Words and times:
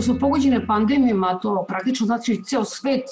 Koje 0.00 0.04
su 0.04 0.18
pogođene 0.18 0.66
pandemijama, 0.66 1.38
to 1.38 1.64
praktično 1.68 2.06
znači 2.06 2.42
ceo 2.44 2.64
svet, 2.64 3.04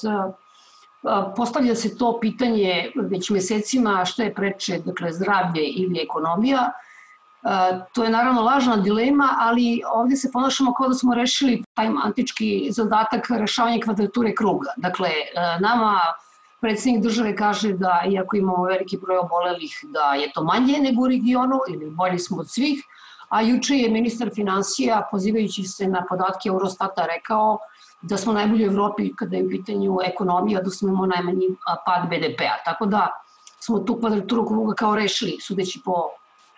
postavlja 1.36 1.74
se 1.74 1.98
to 1.98 2.18
pitanje 2.20 2.92
već 2.96 3.30
mesecima 3.30 4.04
šta 4.04 4.22
je 4.22 4.34
preče, 4.34 4.78
dakle 4.78 5.12
zdravlje 5.12 5.62
ili 5.62 6.00
ekonomija. 6.00 6.72
To 7.92 8.04
je 8.04 8.10
naravno 8.10 8.42
lažna 8.42 8.76
dilema, 8.76 9.28
ali 9.38 9.82
ovde 9.94 10.16
se 10.16 10.30
ponašamo 10.32 10.72
kao 10.74 10.88
da 10.88 10.94
smo 10.94 11.14
rešili 11.14 11.62
taj 11.74 11.90
antički 12.04 12.68
zadatak 12.70 13.26
rešavanja 13.30 13.84
kvadrature 13.84 14.34
kruga. 14.34 14.72
Dakle, 14.76 15.10
nama 15.60 16.00
predsednik 16.60 17.02
države 17.02 17.36
kaže 17.36 17.72
da 17.72 18.02
iako 18.10 18.36
imamo 18.36 18.64
veliki 18.64 18.96
broj 18.96 19.18
obolelih, 19.18 19.80
da 19.82 20.14
je 20.14 20.32
to 20.34 20.44
manje 20.44 20.78
nego 20.80 21.02
u 21.02 21.08
regionu 21.08 21.58
ili 21.68 21.90
bolji 21.90 22.18
smo 22.18 22.38
od 22.38 22.50
svih, 22.50 22.84
a 23.28 23.40
juče 23.42 23.76
je 23.76 23.90
ministar 23.90 24.30
financija, 24.34 25.08
pozivajući 25.10 25.62
se 25.64 25.86
na 25.86 26.04
podatke 26.08 26.48
Eurostata, 26.48 27.06
rekao 27.06 27.58
da 28.02 28.16
smo 28.16 28.32
najbolji 28.32 28.68
u 28.68 28.72
Evropi 28.72 29.12
kada 29.16 29.36
je 29.36 29.44
u 29.46 29.48
pitanju 29.48 29.98
ekonomija, 30.04 30.62
da 30.62 30.70
smo 30.70 30.88
imamo 30.88 31.06
najmanji 31.06 31.48
pad 31.86 32.08
BDP-a. 32.08 32.62
Tako 32.64 32.86
da 32.86 33.08
smo 33.60 33.78
tu 33.78 33.98
kvadraturu 34.00 34.46
kruga 34.46 34.74
kao 34.74 34.94
rešili, 34.94 35.38
sudeći 35.40 35.80
po 35.84 35.94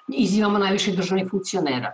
izjavama 0.08 0.58
najviših 0.58 0.96
državnih 0.96 1.30
funkcionera. 1.30 1.92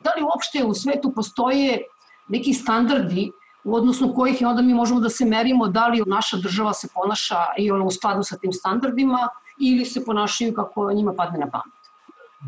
Da 0.00 0.10
li 0.16 0.22
uopšte 0.22 0.64
u 0.64 0.74
svetu 0.74 1.12
postoje 1.12 1.82
neki 2.28 2.52
standardi 2.52 3.30
u 3.64 3.74
odnosu 3.74 4.12
kojih 4.14 4.40
je 4.40 4.48
onda 4.48 4.62
mi 4.62 4.74
možemo 4.74 5.00
da 5.00 5.08
se 5.08 5.24
merimo 5.24 5.68
da 5.68 5.86
li 5.88 6.02
naša 6.06 6.36
država 6.36 6.72
se 6.72 6.88
ponaša 6.94 7.44
i 7.58 7.70
ona 7.70 7.84
u 7.84 7.90
skladu 7.90 8.22
sa 8.22 8.36
tim 8.36 8.52
standardima 8.52 9.28
ili 9.60 9.84
se 9.84 10.04
ponašaju 10.04 10.54
kako 10.54 10.92
njima 10.92 11.12
padne 11.16 11.38
na 11.38 11.50
pamet. 11.50 11.81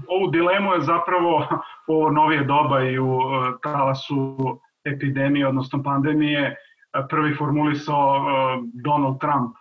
Ovu 0.08 0.30
dilemu 0.30 0.74
je 0.74 0.80
zapravo 0.80 1.46
ovo 1.94 2.10
novije 2.10 2.44
doba 2.44 2.82
i 2.82 2.98
u 2.98 3.12
e, 3.12 3.52
talasu 3.62 4.36
epidemije, 4.84 5.48
odnosno 5.48 5.82
pandemije, 5.82 6.42
e, 6.42 6.54
prvi 7.10 7.34
formulisao 7.34 8.16
e, 8.16 8.22
Donald 8.84 9.20
Trump 9.20 9.56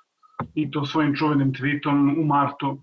i 0.55 0.71
to 0.71 0.85
svojim 0.85 1.15
čuvenim 1.15 1.53
tweetom 1.53 2.21
u 2.21 2.25
martu. 2.25 2.77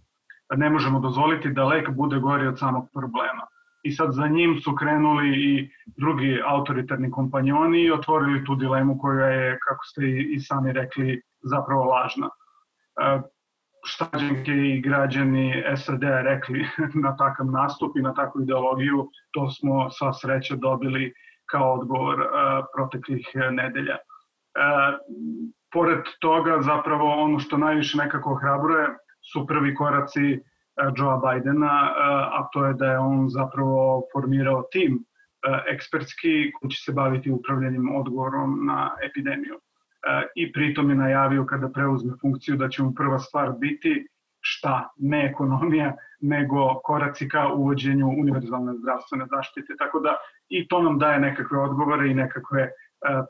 Ne 0.57 0.71
možemo 0.71 1.01
dozvoliti 1.01 1.51
da 1.51 1.65
lek 1.65 1.91
bude 1.91 2.19
gori 2.19 2.47
od 2.47 2.59
samog 2.59 2.89
problema 2.93 3.47
i 3.83 3.93
sad 3.93 4.13
za 4.13 4.29
njim 4.29 4.61
su 4.61 4.75
krenuli 4.75 5.29
i 5.29 5.71
drugi 5.87 6.41
autoritarni 6.47 7.11
kompanjoni 7.11 7.81
i 7.81 7.93
otvorili 7.93 8.45
tu 8.45 8.55
dilemu 8.55 8.99
koja 8.99 9.27
je, 9.27 9.59
kako 9.69 9.85
ste 9.85 10.03
i 10.09 10.41
sami 10.41 10.73
rekli, 10.73 11.23
zapravo 11.43 11.85
lažna. 11.85 12.29
E, 13.81 13.87
štađenke 13.87 14.53
i 14.53 14.81
građani 14.81 15.65
SAD 15.77 16.03
rekli 16.03 16.67
na 17.05 17.17
takav 17.17 17.47
nastup 17.47 17.97
i 17.97 18.03
na 18.03 18.15
takvu 18.15 18.43
ideologiju, 18.43 19.09
to 19.31 19.51
smo 19.51 19.91
sva 19.91 20.13
sreća 20.13 20.57
dobili 20.57 21.13
kao 21.51 21.75
odgovor 21.75 22.21
e, 22.21 22.27
proteklih 22.75 23.27
nedelja. 23.51 23.95
E, 23.95 24.01
pored 25.73 26.03
toga, 26.21 26.59
zapravo 26.63 27.23
ono 27.25 27.39
što 27.39 27.59
najviše 27.59 27.99
nekako 27.99 28.35
hrabruje 28.35 28.89
su 29.33 29.47
prvi 29.47 29.75
koraci 29.75 30.41
E, 30.81 30.93
Joea 30.97 31.17
Bidena, 31.17 31.75
e, 31.89 32.03
a 32.39 32.49
to 32.53 32.67
je 32.67 32.75
da 32.75 32.87
je 32.87 32.99
on 32.99 33.29
zapravo 33.29 34.03
formirao 34.13 34.63
tim 34.73 34.95
e, 34.95 35.73
ekspertski 35.73 36.53
koji 36.53 36.71
će 36.71 36.83
se 36.85 36.93
baviti 36.93 37.31
upravljanjem 37.31 37.97
odgovorom 37.97 38.67
na 38.67 38.91
epidemiju. 39.03 39.61
I 40.35 40.53
pritom 40.53 40.91
je 40.91 40.97
najavio 40.97 41.45
kada 41.47 41.69
preuzme 41.69 42.15
funkciju 42.21 42.57
da 42.57 42.69
će 42.69 42.83
mu 42.83 42.95
prva 42.95 43.19
stvar 43.19 43.53
biti 43.59 44.07
šta, 44.41 44.89
ne 44.97 45.27
ekonomija, 45.31 45.97
nego 46.21 46.81
koraci 46.85 47.29
ka 47.29 47.49
uvođenju 47.53 48.07
univerzalne 48.07 48.73
zdravstvene 48.79 49.27
zaštite. 49.31 49.75
Tako 49.79 50.01
da 50.01 50.17
i 50.49 50.69
to 50.69 50.83
nam 50.83 50.99
daje 50.99 51.21
nekakve 51.21 51.59
odgovore 51.59 52.11
i 52.11 52.15
nekakve 52.15 52.71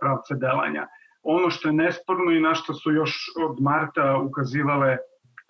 pravce 0.00 0.34
delanja. 0.34 0.86
Ono 1.22 1.50
što 1.50 1.68
je 1.68 1.72
nesporno 1.72 2.30
i 2.30 2.40
na 2.40 2.54
što 2.54 2.74
su 2.74 2.92
još 2.92 3.16
od 3.48 3.60
marta 3.60 4.18
ukazivale 4.18 4.96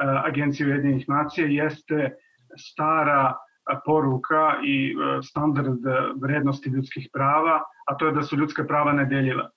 E, 0.01 0.05
Agencije 0.29 0.67
Ujedinjenih 0.67 1.09
nacija 1.09 1.47
jeste 1.47 2.15
stara 2.59 3.35
poruka 3.85 4.55
i 4.65 4.93
e, 4.93 5.23
standard 5.23 5.85
vrednosti 6.23 6.71
ljudskih 6.71 7.09
prava, 7.13 7.61
a 7.87 7.97
to 7.97 8.07
je 8.07 8.13
da 8.13 8.23
su 8.23 8.37
ljudska 8.37 8.65
prava 8.65 8.93
nedeljiva. 8.93 9.51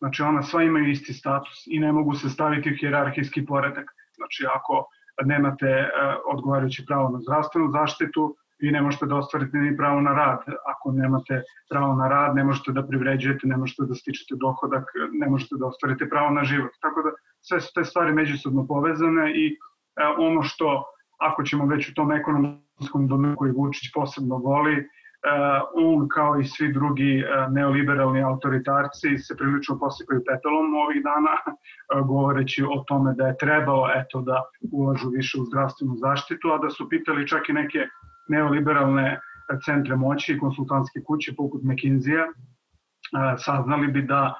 Znači 0.00 0.22
ona 0.22 0.42
sva 0.42 0.62
imaju 0.62 0.90
isti 0.90 1.12
status 1.12 1.66
i 1.66 1.78
ne 1.78 1.92
mogu 1.92 2.14
se 2.14 2.30
staviti 2.30 2.70
u 2.70 2.76
hjerarhijski 2.80 3.46
poredak. 3.46 3.90
Znači 4.16 4.46
ako 4.54 4.86
nemate 5.24 5.66
e, 5.66 5.88
odgovarajuće 6.32 6.84
pravo 6.86 7.08
na 7.08 7.20
zdravstvenu 7.20 7.70
zaštitu, 7.72 8.36
vi 8.58 8.70
ne 8.70 8.82
možete 8.82 9.06
da 9.06 9.16
ostvarite 9.16 9.58
ni 9.58 9.76
pravo 9.76 10.00
na 10.00 10.12
rad. 10.12 10.38
Ako 10.66 10.92
nemate 10.92 11.42
pravo 11.70 11.94
na 11.94 12.08
rad, 12.08 12.36
ne 12.36 12.44
možete 12.44 12.72
da 12.72 12.86
privređujete, 12.86 13.46
ne 13.46 13.56
možete 13.56 13.82
da 13.88 13.94
stičete 13.94 14.34
dohodak, 14.40 14.84
ne 15.12 15.28
možete 15.28 15.56
da 15.58 15.66
ostvarite 15.66 16.08
pravo 16.08 16.30
na 16.30 16.44
život. 16.44 16.70
Tako 16.80 17.02
da 17.02 17.10
sve 17.40 17.60
su 17.60 17.72
te 17.74 17.84
stvari 17.84 18.12
međusobno 18.12 18.66
povezane 18.66 19.32
i 19.34 19.56
E, 19.96 20.04
ono 20.18 20.42
što, 20.42 20.84
ako 21.18 21.44
ćemo 21.44 21.66
već 21.66 21.88
u 21.88 21.94
tom 21.94 22.12
ekonomskom 22.12 23.08
domenu 23.08 23.36
koji 23.36 23.52
Vučić 23.52 23.92
posebno 23.94 24.36
voli, 24.36 24.88
on 25.74 26.08
kao 26.08 26.40
i 26.40 26.44
svi 26.44 26.72
drugi 26.72 27.18
e, 27.18 27.24
neoliberalni 27.50 28.22
autoritarci 28.22 29.18
se 29.18 29.36
prilično 29.36 29.78
posikaju 29.78 30.22
pepelom 30.26 30.74
ovih 30.74 31.02
dana, 31.02 31.34
govoreći 32.06 32.64
o 32.64 32.84
tome 32.86 33.14
da 33.14 33.26
je 33.26 33.36
trebalo 33.36 33.88
eto 33.94 34.20
da 34.20 34.42
ulažu 34.72 35.08
više 35.08 35.40
u 35.40 35.44
zdravstvenu 35.44 35.96
zaštitu, 35.96 36.48
a 36.48 36.58
da 36.58 36.70
su 36.70 36.88
pitali 36.88 37.28
čak 37.28 37.48
i 37.48 37.52
neke 37.52 37.78
neoliberalne 38.28 39.20
centre 39.64 39.96
moći 39.96 40.32
i 40.32 40.38
konsultantske 40.38 41.00
kuće 41.06 41.34
poput 41.36 41.62
McKinsey-a, 41.62 42.26
saznali 43.36 43.86
bi 43.86 44.02
da 44.02 44.34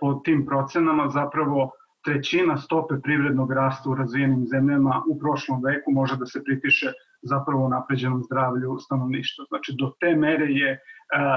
po 0.00 0.14
tim 0.14 0.46
procenama 0.46 1.08
zapravo 1.08 1.70
trećina 2.04 2.56
stope 2.56 2.94
privrednog 3.02 3.52
rasta 3.52 3.90
u 3.90 3.94
razvijenim 3.94 4.46
zemljama 4.46 5.02
u 5.08 5.18
prošlom 5.18 5.62
veku 5.64 5.92
može 5.92 6.16
da 6.16 6.26
se 6.26 6.44
pripiše 6.44 6.92
zapravo 7.22 7.68
napređenom 7.68 8.22
zdravlju 8.22 8.78
stanovništva. 8.78 9.44
Znači, 9.48 9.74
do 9.78 9.92
te 10.00 10.16
mere 10.16 10.46
je 10.46 10.70
e, 10.72 10.78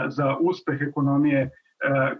za 0.08 0.36
uspeh 0.40 0.81
ekonomije 0.81 1.42
e, 1.42 1.52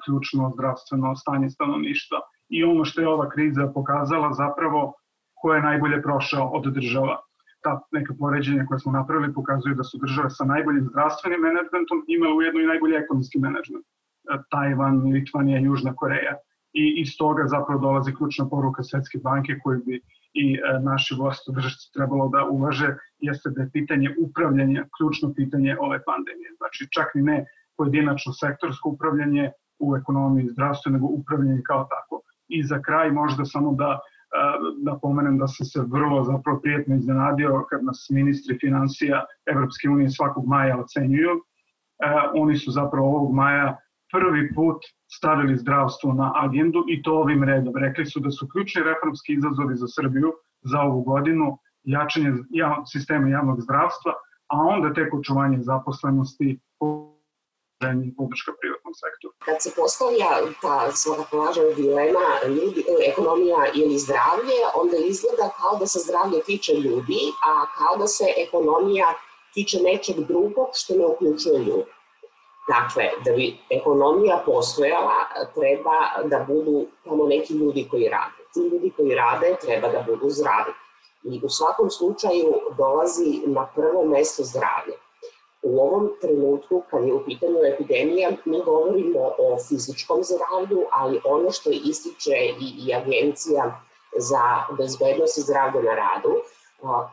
ključno 0.06 0.52
zdravstveno 0.56 1.16
stanje 1.16 1.50
stanovništva. 1.50 2.18
I 2.50 2.64
ono 2.64 2.86
što 2.86 3.02
je 3.02 3.08
ova 3.08 3.30
kriza 3.30 3.72
pokazala 3.74 4.34
zapravo 4.34 4.94
ko 5.42 5.54
je 5.54 5.62
najbolje 5.62 6.02
prošao 6.02 6.48
od 6.48 6.74
država. 6.74 7.18
Ta 7.64 7.80
neka 7.92 8.14
poređenja 8.20 8.66
koje 8.68 8.80
smo 8.80 8.92
napravili 8.92 9.34
pokazuju 9.34 9.76
da 9.76 9.84
su 9.84 9.98
države 10.02 10.30
sa 10.30 10.46
najboljim 10.46 10.88
zdravstvenim 10.92 11.42
menadžmentom 11.42 12.04
imale 12.08 12.34
ujedno 12.34 12.62
i 12.62 12.72
najbolji 12.72 12.96
ekonomski 12.96 13.40
menadžment. 13.40 13.86
E, 13.86 14.38
Tajvan, 14.50 14.96
Litvanija, 15.14 15.60
Južna 15.60 15.96
Koreja 15.96 16.36
i 16.74 17.02
iz 17.02 17.18
toga 17.18 17.44
zapravo 17.48 17.82
dolazi 17.82 18.16
ključna 18.16 18.50
poruka 18.50 18.84
Svetske 18.84 19.18
banke 19.24 19.60
koju 19.64 19.80
bi 19.86 20.02
i 20.34 20.54
e, 20.54 20.80
naši 20.80 21.16
vlastodržaci 21.16 21.92
trebalo 21.94 22.30
da 22.30 22.46
uvaže, 22.46 22.96
jeste 23.20 23.50
da 23.50 23.62
je 23.62 23.72
pitanje 23.72 24.16
upravljanja 24.20 24.86
ključno 24.98 25.34
pitanje 25.34 25.78
ove 25.80 26.04
pandemije. 26.04 26.50
Znači 26.58 26.88
čak 26.92 27.16
ni 27.16 27.22
ne 27.22 27.46
pojedinačno 27.78 28.34
sektorsko 28.34 28.90
upravljanje 28.90 29.52
u 29.80 29.96
ekonomiji 29.96 30.46
i 30.46 30.54
zdravstvu, 30.54 30.92
nego 30.92 31.08
upravljanje 31.08 31.62
kao 31.66 31.88
tako. 31.94 32.22
I 32.48 32.64
za 32.64 32.82
kraj 32.82 33.12
možda 33.12 33.46
samo 33.46 33.74
da 33.74 34.00
da 34.78 35.00
pomenem 35.02 35.38
da 35.38 35.48
sam 35.48 35.66
se 35.66 35.82
vrlo 35.88 36.24
zapravo 36.24 36.60
prijetno 36.60 36.96
iznenadio 36.96 37.66
kad 37.70 37.84
nas 37.84 38.08
ministri 38.10 38.58
financija 38.60 39.26
Evropske 39.46 39.90
unije 39.90 40.10
svakog 40.10 40.46
maja 40.48 40.78
ocenjuju. 40.80 41.30
E, 41.30 41.42
oni 42.34 42.58
su 42.58 42.72
zapravo 42.72 43.08
ovog 43.08 43.34
maja 43.34 43.78
prvi 44.12 44.54
put 44.56 44.78
stavili 45.14 45.58
zdravstvo 45.58 46.14
na 46.14 46.32
agendu 46.36 46.84
i 46.88 47.02
to 47.04 47.14
ovim 47.14 47.44
redom. 47.44 47.74
Rekli 47.78 48.06
su 48.06 48.20
da 48.20 48.32
su 48.32 48.48
ključni 48.54 48.84
reformski 48.84 49.34
izazovi 49.34 49.76
za 49.76 49.88
Srbiju 49.88 50.34
za 50.62 50.80
ovu 50.80 51.02
godinu 51.02 51.58
jačanje 51.84 52.32
sistema 52.92 53.30
javnog 53.30 53.62
zdravstva, 53.62 54.12
a 54.48 54.58
onda 54.58 54.94
tek 54.94 55.14
očuvanje 55.14 55.58
zaposlenosti 55.62 56.60
i 58.06 58.16
podrška 58.18 58.52
privatnom 58.62 58.94
sektoru. 59.04 59.34
Kad 59.48 59.58
se 59.64 59.70
postavlja 59.76 60.32
ta 60.62 60.92
svakako 60.92 61.38
važna 61.38 61.64
dilema 61.76 62.28
ljudi, 62.48 62.82
ekonomija 63.12 63.62
ili 63.82 63.98
zdravlje, 64.06 64.60
onda 64.82 64.98
izgleda 65.12 65.48
kao 65.60 65.74
da 65.80 65.86
se 65.94 66.00
zdravlje 66.06 66.40
tiče 66.50 66.74
ljudi, 66.74 67.22
a 67.50 67.52
kao 67.78 67.94
da 68.02 68.08
se 68.08 68.26
ekonomija 68.46 69.08
tiče 69.54 69.78
nečeg 69.88 70.16
drugog 70.32 70.70
što 70.80 70.92
ne 71.00 71.06
uključuje 71.06 71.58
ljudi. 71.68 71.92
Dakle, 72.68 73.10
da 73.26 73.32
bi 73.32 73.58
ekonomija 73.70 74.44
postojala, 74.46 75.16
treba 75.56 75.98
da 76.24 76.46
budu 76.48 76.86
tamo 77.04 77.26
neki 77.26 77.54
ljudi 77.54 77.88
koji 77.92 78.10
rade. 78.10 78.42
Ti 78.54 78.60
ljudi 78.60 78.92
koji 78.98 79.16
rade 79.16 79.56
treba 79.62 79.88
da 79.88 80.04
budu 80.08 80.30
zdravi. 80.30 80.72
I 81.24 81.42
u 81.44 81.50
svakom 81.50 81.90
slučaju 81.90 82.54
dolazi 82.78 83.42
na 83.46 83.68
prvo 83.76 84.06
mesto 84.06 84.44
zdravlje. 84.44 84.94
U 85.64 85.82
ovom 85.82 86.10
trenutku, 86.22 86.84
kad 86.92 87.04
je 87.08 87.14
u 87.14 87.26
pitanju 87.26 87.60
epidemija, 87.74 88.32
mi 88.46 88.62
govorimo 88.66 89.20
o 89.38 89.58
fizičkom 89.70 90.24
zdravlju, 90.24 90.86
ali 90.92 91.22
ono 91.24 91.52
što 91.52 91.70
ističe 91.70 92.36
i, 92.60 92.88
i 92.88 92.94
Agencija 92.94 93.82
za 94.18 94.44
bezbednost 94.78 95.38
i 95.38 95.42
zdravlje 95.42 95.84
na 95.84 95.96
radu, 95.96 96.36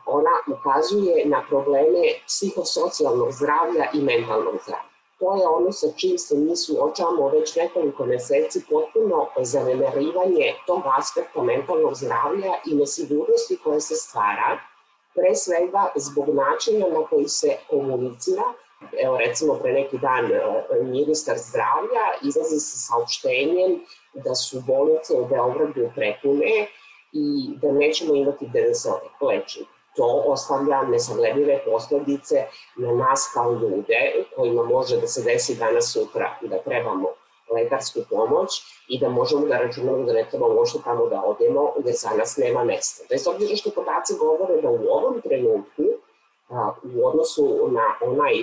ona 0.05 0.35
ukazuje 0.57 1.25
na 1.25 1.43
probleme 1.49 2.03
psihosocijalnog 2.27 3.31
zdravlja 3.31 3.85
i 3.93 4.01
mentalnog 4.01 4.55
zdravlja. 4.63 4.88
To 5.19 5.35
je 5.35 5.47
ono 5.47 5.71
sa 5.71 5.87
čim 5.95 6.17
se 6.17 6.35
mi 6.37 6.55
suočavamo 6.55 7.29
već 7.29 7.55
nekoliko 7.55 8.05
meseci, 8.05 8.61
potpuno 8.69 9.27
zanemarivanje 9.41 10.53
tog 10.67 10.81
aspekta 10.97 11.43
mentalnog 11.43 11.95
zdravlja 11.95 12.53
i 12.65 12.75
nesigurnosti 12.75 13.57
koja 13.63 13.79
se 13.79 13.95
stvara, 13.95 14.59
pre 15.15 15.35
svega 15.35 15.91
zbog 15.95 16.29
načina 16.29 16.87
na 16.87 17.05
koji 17.09 17.27
se 17.27 17.57
komunicira. 17.69 18.43
Evo 19.03 19.17
recimo 19.17 19.53
pre 19.53 19.73
neki 19.73 19.97
dan 19.97 20.25
e, 20.31 20.39
ministar 20.83 21.37
zdravlja 21.37 22.05
izlazi 22.23 22.59
sa 22.59 22.77
saopštenjem 22.77 23.79
da 24.13 24.35
su 24.35 24.61
bolnice 24.67 25.13
u 25.13 25.25
Beogradu 25.25 25.89
prepune 25.95 26.67
i 27.11 27.49
da 27.61 27.71
nećemo 27.71 28.15
imati 28.15 28.47
gde 28.47 28.61
da 28.67 28.73
se 28.73 28.89
lečimo 29.21 29.78
to 29.95 30.23
ostavlja 30.25 30.83
nesagledive 30.83 31.59
posledice 31.65 32.35
na 32.77 32.91
nas 32.91 33.31
kao 33.33 33.51
ljude 33.51 34.25
kojima 34.35 34.63
može 34.63 34.97
da 34.97 35.07
se 35.07 35.23
desi 35.23 35.55
danas 35.55 35.93
sutra 35.93 36.37
da 36.41 36.57
trebamo 36.57 37.07
lekarsku 37.53 37.99
pomoć 38.09 38.49
i 38.87 38.99
da 38.99 39.09
možemo 39.09 39.45
da 39.47 39.57
računamo 39.57 40.03
da 40.03 40.13
ne 40.13 40.27
trebamo 40.29 40.53
možda 40.53 40.79
tamo 40.79 41.05
da 41.05 41.23
odemo 41.25 41.73
jer 41.85 41.95
za 41.95 42.09
nas 42.17 42.37
nema 42.37 42.63
mesta. 42.63 43.03
Bez 43.09 43.27
obzira 43.27 43.55
što 43.55 43.69
podaci 43.69 44.13
govore 44.19 44.61
da 44.61 44.69
u 44.69 44.87
ovom 44.89 45.21
trenutku 45.21 45.83
a, 46.49 46.71
u 46.83 47.07
odnosu 47.07 47.69
na 47.71 47.95
onaj 48.01 48.33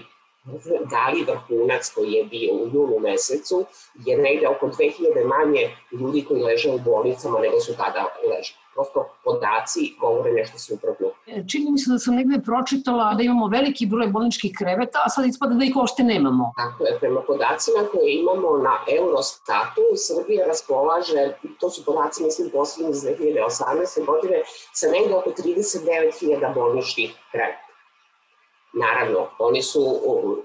dali 0.90 1.24
vrhunac 1.24 1.90
koji 1.94 2.12
je 2.12 2.24
bio 2.24 2.54
u 2.54 2.66
junu 2.66 2.98
mesecu 2.98 3.64
je 4.06 4.18
negde 4.18 4.48
oko 4.48 4.66
2000 4.66 5.24
manje 5.24 5.76
ljudi 5.92 6.24
koji 6.28 6.42
leže 6.42 6.70
u 6.70 6.78
bolnicama 6.78 7.38
nego 7.38 7.60
su 7.60 7.76
tada 7.76 8.04
ležali 8.22 8.65
prosto 8.76 8.98
podaci 9.24 9.82
govore 10.00 10.30
nešto 10.32 10.58
suprotno. 10.58 11.06
E, 11.26 11.42
čini 11.50 11.70
mi 11.72 11.78
se 11.78 11.90
da 11.92 11.98
sam 11.98 12.14
negde 12.14 12.38
pročitala 12.48 13.14
da 13.14 13.22
imamo 13.22 13.46
veliki 13.58 13.86
broj 13.86 14.08
bolničkih 14.16 14.52
kreveta, 14.58 14.98
a 15.04 15.08
sad 15.14 15.26
ispada 15.26 15.54
da 15.54 15.64
ih 15.64 15.76
uopšte 15.76 16.02
nemamo. 16.12 16.52
Tako 16.56 16.84
je, 16.84 16.98
prema 17.00 17.20
podacima 17.30 17.80
koje 17.92 18.08
imamo 18.22 18.48
na 18.68 18.74
Eurostatu, 18.98 19.84
Srbija 20.06 20.46
raspolaže, 20.46 21.22
to 21.60 21.70
su 21.70 21.84
podaci, 21.84 22.24
mislim, 22.24 22.50
poslednji 22.50 22.90
iz 22.90 23.02
2018. 23.04 24.06
godine, 24.10 24.38
sa 24.72 24.86
negde 24.94 25.14
oko 25.14 25.30
39.000 25.30 26.54
bolničkih 26.54 27.08
kreveta. 27.32 27.65
Naravno, 28.78 29.26
oni 29.38 29.62
su, 29.62 29.80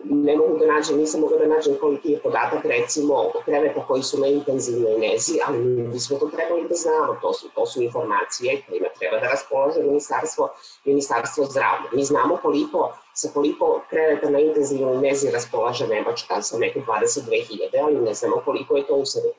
ne 0.04 0.38
mogu 0.38 0.58
da 0.58 0.66
nađem, 0.74 0.98
nisam 0.98 1.22
mogla 1.22 1.38
da 1.38 1.48
nađem 1.48 1.76
koliki 1.80 2.12
je 2.12 2.20
podatak 2.20 2.66
recimo 2.66 3.32
kreveta 3.46 3.86
koji 3.88 4.04
su 4.04 4.20
na 4.20 4.28
intenzivnoj 4.28 4.98
nezi, 4.98 5.34
ali 5.48 5.58
mi 5.58 5.88
bismo 5.88 6.18
to 6.18 6.30
trebali 6.36 6.68
da 6.70 6.76
znamo, 6.76 7.18
to 7.22 7.34
su, 7.34 7.50
to 7.56 7.66
su 7.66 7.82
informacije 7.82 8.62
kojima 8.70 8.88
treba 9.00 9.20
da 9.20 9.28
raspolaže 9.28 9.84
ministarstvo, 9.84 10.50
ministarstvo 10.86 11.46
zdravlja. 11.46 11.90
Mi 11.94 12.04
znamo 12.04 12.38
koliko, 12.42 12.94
sa 13.14 13.30
koliko 13.34 13.82
kreveta 13.90 14.30
na 14.30 14.40
intenzivnoj 14.40 14.98
nezi 14.98 15.32
raspolaže 15.32 15.88
Nemačka, 15.88 16.42
sa 16.42 16.58
neke 16.58 16.80
22.000, 16.80 17.84
ali 17.84 17.96
ne 17.96 18.14
znamo 18.14 18.42
koliko 18.46 18.78
je 18.78 18.88
to 18.88 18.96
u 18.96 19.06
Srbiji. 19.06 19.34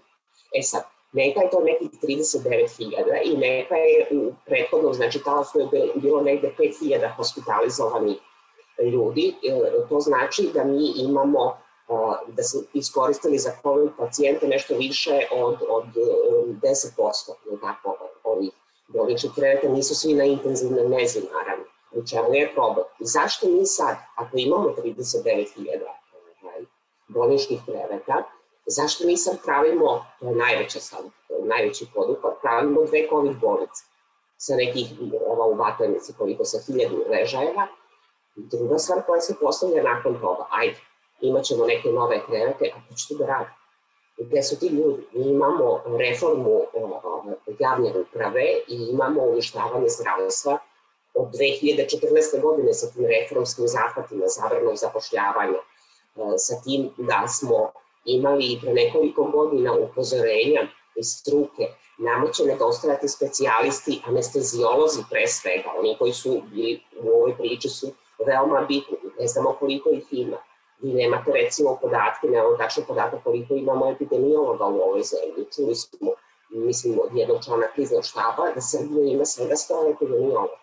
E 0.58 0.62
sad, 0.62 0.82
neka 1.12 1.40
je 1.40 1.50
to 1.50 1.60
nekih 1.60 1.90
39.000 2.02 3.22
i 3.24 3.36
neka 3.36 3.74
je 3.74 4.08
u 4.10 4.32
prethodnom, 4.46 4.94
znači 4.94 5.22
talasu 5.24 5.58
je 5.60 5.92
bilo 5.94 6.20
negde 6.20 6.54
5.000 6.58 7.16
hospitalizovanih 7.16 8.16
ljudi, 8.78 9.34
e, 9.42 9.88
to 9.88 10.00
znači 10.00 10.50
da 10.54 10.64
mi 10.64 10.92
imamo 10.96 11.56
da 12.26 12.42
smo 12.42 12.60
iskoristili 12.72 13.38
za 13.38 13.50
COVID 13.62 13.90
pacijente 13.98 14.48
nešto 14.48 14.74
više 14.74 15.28
od, 15.32 15.56
od 15.68 15.84
10%, 16.62 17.32
e, 17.54 17.60
tako, 17.60 17.96
ovih 18.24 18.50
bolničnih 18.88 19.32
kreveta, 19.34 19.68
nisu 19.68 19.94
svi 19.94 20.14
na 20.14 20.24
intenzivnoj 20.24 20.88
nezi, 20.88 21.20
naravno. 21.32 21.64
U 21.92 22.06
čemu 22.06 22.34
je 22.34 22.52
problem? 22.54 22.86
I 23.00 23.04
zašto 23.06 23.48
mi 23.48 23.66
sad, 23.66 23.96
ako 24.16 24.36
imamo 24.36 24.68
39.000 24.68 25.46
ovaj, 26.42 26.64
bolničkih 27.08 27.60
kreveta, 27.66 28.22
zašto 28.66 29.06
mi 29.06 29.16
sad 29.16 29.36
pravimo, 29.44 30.04
to 30.20 30.28
je 30.28 30.34
najveća 30.34 30.80
sad, 30.80 31.04
najveći 31.44 31.86
podupat, 31.94 32.32
pravimo 32.42 32.84
dve 32.84 33.08
COVID 33.08 33.36
bolnice 33.40 33.82
sa 34.36 34.56
nekih, 34.56 34.86
ova 35.26 35.46
u 35.46 35.54
Batajnici 35.54 36.12
koliko 36.18 36.44
sa 36.44 36.58
hiljadu 36.66 37.04
ležajeva, 37.10 37.66
Druga 38.34 38.78
stvar 38.78 39.02
koja 39.06 39.20
se 39.20 39.34
postavlja 39.40 39.82
nakon 39.82 40.20
toga, 40.20 40.46
ajde, 40.50 40.76
imat 41.20 41.44
ćemo 41.44 41.66
neke 41.66 41.88
nove 41.88 42.20
krevete, 42.26 42.72
a 42.76 42.78
to 43.08 43.14
da 43.14 43.26
radi? 43.26 43.50
Gde 44.18 44.42
su 44.42 44.58
ti 44.58 44.66
ljudi? 44.66 45.02
Mi 45.12 45.30
imamo 45.30 45.80
reformu 45.98 46.60
javne 47.58 47.92
uprave 48.00 48.44
i 48.68 48.88
imamo 48.90 49.22
uništavanje 49.22 49.88
zdravstva 49.88 50.58
od 51.14 51.28
2014. 51.28 52.40
godine 52.42 52.72
sa 52.74 52.90
tim 52.90 53.06
reformskim 53.06 53.68
zahvatima 53.68 54.26
zabranog 54.26 54.76
zapošljavanja, 54.76 55.58
e, 55.58 56.38
sa 56.38 56.54
tim 56.64 56.90
da 56.96 57.28
smo 57.28 57.72
imali 58.04 58.58
pre 58.62 58.72
nekoliko 58.72 59.24
godina 59.24 59.72
upozorenja 59.72 60.62
iz 60.96 61.06
struke, 61.06 61.64
nama 61.98 62.32
će 62.32 62.44
nedostajati 62.44 63.08
specijalisti, 63.08 64.02
anestezijolozi 64.06 65.02
pre 65.10 65.26
svega, 65.26 65.70
oni 65.78 65.96
koji 65.98 66.12
su 66.12 66.42
bili 66.50 66.80
u 67.02 67.08
ovoj 67.08 67.36
priči 67.36 67.68
su 67.68 67.86
veoma 68.26 68.60
bitni, 68.60 68.96
ne 69.18 69.26
znamo 69.26 69.56
koliko 69.60 69.90
ih 69.90 70.06
ima. 70.10 70.36
Vi 70.82 70.92
nemate 70.92 71.32
recimo 71.32 71.78
podatke, 71.82 72.26
nemamo 72.26 72.56
tačno 72.56 72.82
podatak 72.88 73.24
koliko 73.24 73.54
imamo 73.54 73.90
epidemiologa 73.90 74.66
u 74.66 74.80
ovoj 74.80 75.02
zemlji. 75.02 75.46
Čuli 75.56 75.74
smo, 75.74 76.10
mislim, 76.50 76.98
od 77.04 77.16
jednog 77.16 77.44
člana 77.44 77.66
kriznog 77.74 78.04
štaba 78.04 78.50
da 78.54 78.60
Srbija 78.60 79.12
ima 79.12 79.24
svega 79.24 79.54
100 79.54 79.94
epidemiologa. 79.94 80.56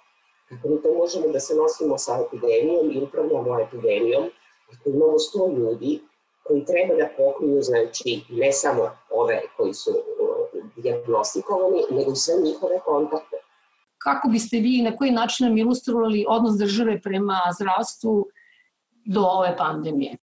Kako 0.50 0.68
mi 0.68 0.82
to 0.82 0.94
možemo 0.94 1.28
da 1.28 1.40
se 1.40 1.56
nosimo 1.56 1.98
sa 1.98 2.20
epidemijom 2.26 2.92
i 2.92 3.04
upravljamo 3.04 3.60
epidemijom, 3.60 4.30
ako 4.74 4.90
imamo 4.90 5.14
100 5.14 5.58
ljudi 5.58 6.00
koji 6.44 6.66
treba 6.66 6.96
da 6.96 7.10
pokriju, 7.18 7.62
znači, 7.62 8.22
ne 8.30 8.52
samo 8.52 8.92
ove 9.10 9.42
koji 9.58 9.74
su 9.74 9.92
uh, 9.92 10.64
diagnostikovani, 10.76 11.84
nego 11.92 12.16
sve 12.16 12.36
njihove 12.44 12.80
kontakte 12.86 13.39
kako 14.10 14.30
biste 14.30 14.60
vi 14.60 14.82
na 14.82 14.92
koji 14.96 15.12
način 15.12 15.48
nam 15.48 15.58
ilustrovali 15.58 16.26
odnos 16.28 16.58
države 16.58 17.02
prema 17.02 17.40
zdravstvu 17.60 18.26
do 19.06 19.22
ove 19.22 19.58
pandemije? 19.58 20.18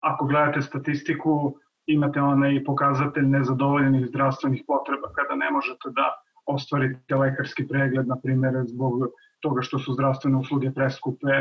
Ako 0.00 0.26
gledate 0.26 0.62
statistiku, 0.62 1.54
imate 1.86 2.20
onaj 2.20 2.64
pokazatelj 2.64 3.26
nezadovoljenih 3.26 4.06
zdravstvenih 4.08 4.62
potreba 4.66 5.12
kada 5.16 5.34
ne 5.34 5.50
možete 5.50 5.90
da 5.98 6.06
ostvarite 6.46 7.16
lekarski 7.16 7.68
pregled, 7.68 8.06
na 8.06 8.16
primjer, 8.22 8.54
zbog 8.66 8.92
toga 9.40 9.62
što 9.62 9.78
su 9.78 9.92
zdravstvene 9.92 10.36
usluge 10.38 10.70
preskupe 10.70 11.32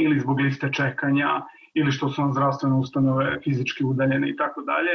ili 0.00 0.20
zbog 0.20 0.40
liste 0.40 0.70
čekanja 0.72 1.42
ili 1.74 1.92
što 1.92 2.08
su 2.08 2.22
vam 2.22 2.32
zdravstvene 2.32 2.76
ustanove 2.76 3.40
fizički 3.44 3.84
udaljene 3.84 4.30
i 4.30 4.36
tako 4.36 4.60
dalje. 4.60 4.94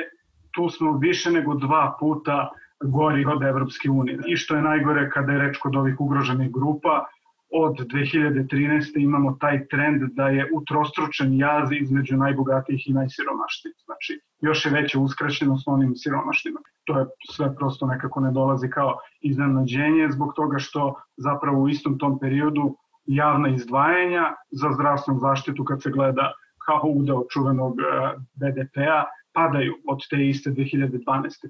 Tu 0.51 0.69
smo 0.69 0.97
više 0.97 1.31
nego 1.31 1.55
dva 1.55 1.97
puta 1.99 2.49
gori 2.83 3.25
od 3.25 3.43
Evropske 3.43 3.89
unije. 3.89 4.19
I 4.27 4.37
što 4.37 4.55
je 4.55 4.61
najgore 4.61 5.09
kada 5.09 5.31
je 5.31 5.39
reč 5.39 5.57
kod 5.57 5.75
ovih 5.75 5.95
ugroženih 5.99 6.51
grupa, 6.51 7.05
od 7.49 7.75
2013. 7.79 9.03
imamo 9.03 9.37
taj 9.39 9.67
trend 9.67 10.01
da 10.13 10.27
je 10.27 10.49
utrostručen 10.53 11.37
jaz 11.37 11.69
između 11.71 12.17
najbogatijih 12.17 12.89
i 12.89 12.93
najsiromašnijih. 12.93 13.75
Znači, 13.85 14.19
još 14.41 14.65
je 14.65 14.71
veća 14.71 14.99
uskraćenost 14.99 15.67
onim 15.67 15.95
siromašnima. 15.95 16.59
To 16.85 16.99
je 16.99 17.05
sve 17.31 17.55
prosto 17.55 17.85
nekako 17.85 18.19
ne 18.19 18.31
dolazi 18.31 18.69
kao 18.69 18.97
iznenađenje 19.21 20.09
zbog 20.11 20.33
toga 20.35 20.57
što 20.59 20.95
zapravo 21.17 21.61
u 21.61 21.69
istom 21.69 21.97
tom 21.97 22.19
periodu 22.19 22.75
javna 23.05 23.49
izdvajanja 23.49 24.35
za 24.51 24.71
zdravstvenu 24.73 25.19
zaštitu 25.19 25.63
kad 25.63 25.81
se 25.81 25.91
gleda 25.91 26.31
kao 26.65 26.81
udeo 26.83 27.23
čuvenog 27.29 27.79
eh, 27.79 27.85
BDP-a 28.33 29.03
padaju 29.33 29.73
od 29.87 29.99
te 30.09 30.27
iste 30.27 30.49
2012. 30.49 30.99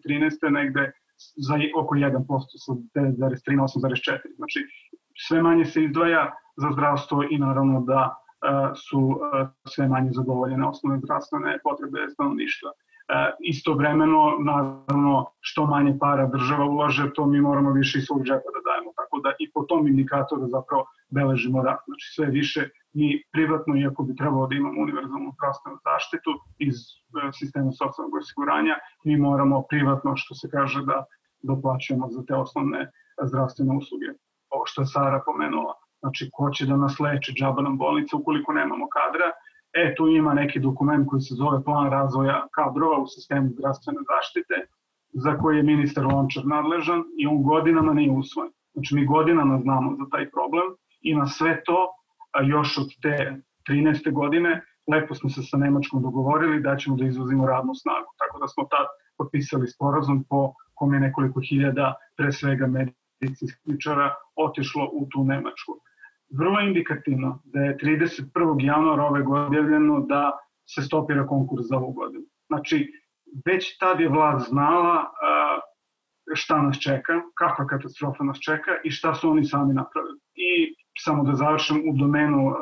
13. 0.06 0.52
negde 0.52 0.92
za 1.48 1.56
oko 1.78 1.96
1% 1.96 2.26
sa 2.66 2.74
9,3 2.74 3.56
na 3.56 3.64
8,4. 3.64 4.36
Znači, 4.36 4.60
sve 5.28 5.42
manje 5.42 5.66
se 5.66 5.84
izdvaja 5.84 6.32
za 6.58 6.70
zdravstvo 6.72 7.24
i 7.30 7.38
naravno 7.38 7.82
da 7.82 8.16
e, 8.16 8.76
su 8.76 9.20
e, 9.34 9.46
sve 9.68 9.88
manje 9.88 10.10
zadovoljene 10.14 10.68
osnovne 10.68 11.00
zdravstvene 11.04 11.60
potrebe 11.64 12.10
stanovništva. 12.14 12.70
E, 12.70 12.76
istovremeno, 13.40 14.38
naravno, 14.40 15.26
što 15.40 15.66
manje 15.66 15.98
para 16.00 16.28
država 16.28 16.66
ulaže, 16.66 17.14
to 17.14 17.26
mi 17.26 17.42
moramo 17.42 17.72
više 17.72 18.00
iz 18.00 18.06
svog 18.06 18.24
džepa 18.24 18.50
da 18.56 18.62
dajemo. 18.70 18.92
Tako 18.96 19.20
da 19.20 19.32
i 19.40 19.52
po 19.52 19.64
tom 19.64 19.88
indikatoru 19.88 20.48
zapravo 20.48 20.86
beležimo 21.10 21.64
rast. 21.64 21.84
Znači 21.86 22.06
sve 22.16 22.26
više 22.26 22.70
mi 22.98 23.24
privatno, 23.32 23.76
iako 23.78 24.04
bi 24.04 24.16
trebalo 24.16 24.48
da 24.48 24.56
imamo 24.56 24.82
univerzalnu 24.82 25.32
zdravstvenu 25.38 25.78
zaštitu 25.88 26.32
iz 26.68 26.76
sistema 27.40 27.72
socijalnog 27.72 28.16
osiguranja, 28.22 28.76
mi 29.06 29.18
moramo 29.18 29.64
privatno, 29.70 30.14
što 30.16 30.36
se 30.36 30.50
kaže, 30.50 30.86
da 30.86 31.06
doplaćujemo 31.50 32.08
za 32.10 32.22
te 32.28 32.36
osnovne 32.36 32.92
zdravstvene 33.30 33.78
usluge. 33.78 34.10
Ovo 34.50 34.64
što 34.66 34.82
je 34.82 34.92
Sara 34.94 35.22
pomenula. 35.26 35.74
Znači, 36.00 36.30
ko 36.34 36.50
će 36.50 36.66
da 36.66 36.78
nas 36.78 37.00
leče 37.00 37.32
džaba 37.34 37.62
nam 37.62 37.78
bolnica 37.78 38.18
ukoliko 38.18 38.54
nemamo 38.54 38.88
kadra, 38.98 39.28
e, 39.74 39.96
tu 39.96 40.08
ima 40.08 40.34
neki 40.34 40.60
dokument 40.60 41.08
koji 41.10 41.22
se 41.22 41.36
zove 41.36 41.64
plan 41.64 41.92
razvoja 41.92 42.48
kadrova 42.52 42.98
u 43.00 43.08
sistemu 43.08 43.50
zdravstvene 43.50 44.00
zaštite, 44.12 44.56
za 45.14 45.38
koji 45.38 45.58
je 45.58 45.64
ministar 45.64 46.06
Lončar 46.06 46.46
nadležan 46.46 47.04
i 47.18 47.28
on 47.28 47.44
godinama 47.44 47.94
nije 47.94 48.12
usvojen. 48.12 48.52
Znači, 48.74 48.96
mi 48.96 49.06
godinama 49.06 49.60
znamo 49.60 49.96
za 50.00 50.06
taj 50.12 50.30
problem 50.30 50.68
i 51.02 51.16
na 51.16 51.28
sve 51.28 51.64
to, 51.64 51.78
a 52.36 52.44
još 52.44 52.78
od 52.78 52.90
te 53.02 53.16
13. 53.70 54.12
godine, 54.12 54.62
lepo 54.92 55.16
smo 55.16 55.30
se 55.30 55.42
sa 55.44 55.58
Nemačkom 55.58 56.02
dogovorili 56.02 56.62
da 56.62 56.78
ćemo 56.78 56.96
da 56.96 57.06
izvozimo 57.06 57.48
radnu 57.48 57.74
snagu. 57.76 58.10
Tako 58.18 58.40
da 58.40 58.48
smo 58.48 58.64
tad 58.64 58.88
potpisali 59.18 59.68
sporazum 59.68 60.26
po 60.30 60.54
kome 60.74 60.98
je 60.98 61.02
nekoliko 61.02 61.42
hiljada, 61.50 61.94
pre 62.18 62.32
svega 62.32 62.68
medicinskih 62.68 63.78
otišlo 64.36 64.90
u 64.94 65.08
tu 65.12 65.24
Nemačku. 65.24 65.74
Vrlo 66.38 66.60
indikativno 66.60 67.42
da 67.46 67.60
je 67.60 67.78
31. 67.78 68.66
januara 68.66 69.04
ove 69.04 69.22
godine 69.22 69.80
da 70.08 70.32
se 70.70 70.82
stopira 70.82 71.28
konkurs 71.28 71.66
za 71.70 71.78
ovu 71.78 71.92
godinu. 71.92 72.26
Znači, 72.48 72.92
već 73.46 73.78
tad 73.78 74.00
je 74.00 74.10
vlad 74.10 74.40
znala 74.50 75.12
šta 76.34 76.62
nas 76.62 76.78
čeka, 76.80 77.14
kakva 77.38 77.68
katastrofa 77.68 78.24
nas 78.24 78.40
čeka 78.40 78.72
i 78.84 78.92
šta 78.92 79.14
su 79.14 79.30
oni 79.30 79.46
sami 79.46 79.74
napravili. 79.74 80.20
I 80.36 80.76
samo 80.98 81.24
da 81.24 81.36
završim 81.36 81.78
u 81.90 81.98
domenu 81.98 82.54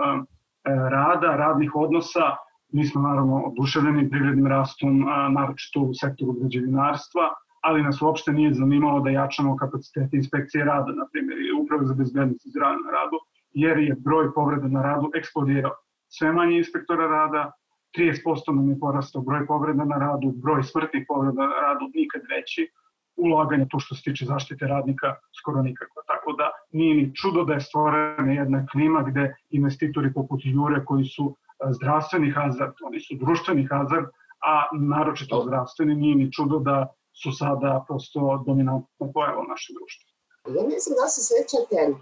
rada, 0.66 1.36
radnih 1.36 1.76
odnosa, 1.76 2.36
mi 2.74 2.86
smo 2.86 3.02
naravno 3.02 3.42
oduševljeni 3.42 4.10
privrednim 4.10 4.48
rastom, 4.48 5.06
naročito 5.30 5.80
u 5.80 5.94
sektoru 5.94 6.34
građevinarstva, 6.34 7.22
ali 7.62 7.84
nas 7.84 8.02
uopšte 8.02 8.34
nije 8.34 8.54
zanimalo 8.54 9.00
da 9.00 9.10
jačamo 9.10 9.58
kapacitete 9.58 10.18
inspekcije 10.18 10.66
rada, 10.66 10.92
na 10.92 11.06
primjer, 11.12 11.38
i 11.40 11.62
upravo 11.62 11.84
za 11.84 11.94
bezbednost 11.94 12.46
i 12.46 12.50
zdravlje 12.50 12.80
na 12.86 12.92
radu, 12.92 13.18
jer 13.54 13.78
je 13.78 13.96
broj 14.00 14.34
povreda 14.34 14.68
na 14.68 14.82
radu 14.82 15.12
eksplodirao. 15.16 15.72
Sve 16.08 16.32
manje 16.32 16.58
inspektora 16.58 17.08
rada, 17.08 17.52
30% 17.98 18.56
nam 18.56 18.70
je 18.70 18.80
porastao 18.80 19.22
broj 19.22 19.46
povreda 19.48 19.86
na 19.86 19.98
radu, 19.98 20.34
broj 20.44 20.64
smrtnih 20.64 21.06
povreda 21.08 21.42
na 21.42 21.60
radu 21.68 21.86
nikad 21.94 22.22
veći, 22.36 22.68
ulaganje 23.16 23.66
to 23.70 23.80
što 23.80 23.96
se 23.96 24.02
tiče 24.02 24.26
zaštite 24.26 24.68
radnika 24.68 25.16
skoro 25.40 25.62
nikako. 25.62 26.02
Tako 26.08 26.34
da 26.34 26.52
nije 26.72 26.96
ni 26.96 27.16
čudo 27.16 27.44
da 27.44 27.54
je 27.54 27.62
stvorena 27.62 28.34
jedna 28.34 28.66
klima 28.72 29.04
gde 29.04 29.36
investitori 29.50 30.14
poput 30.14 30.42
Jure 30.44 30.86
koji 30.86 31.06
su 31.06 31.36
zdravstveni 31.72 32.32
hazard, 32.32 32.74
oni 32.86 33.00
su 33.00 33.16
društveni 33.16 33.68
hazard, 33.72 34.06
a 34.46 34.68
naročito 34.80 35.44
zdravstveni, 35.48 35.96
nije 35.96 36.16
ni 36.16 36.32
čudo 36.32 36.60
da 36.60 36.88
su 37.24 37.32
sada 37.32 37.86
prosto 37.88 38.44
dominantna 38.46 39.12
pojava 39.14 39.40
u 39.42 39.48
našem 39.48 39.76
društvu. 39.76 40.14
Ja 40.58 40.64
ne 40.64 40.80
znam 40.84 40.96
da 41.02 41.08
se 41.08 41.22
sećate 41.34 41.80
e, 41.84 41.94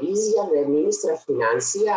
izjave 0.00 0.68
ministra 0.68 1.14
financija 1.26 1.96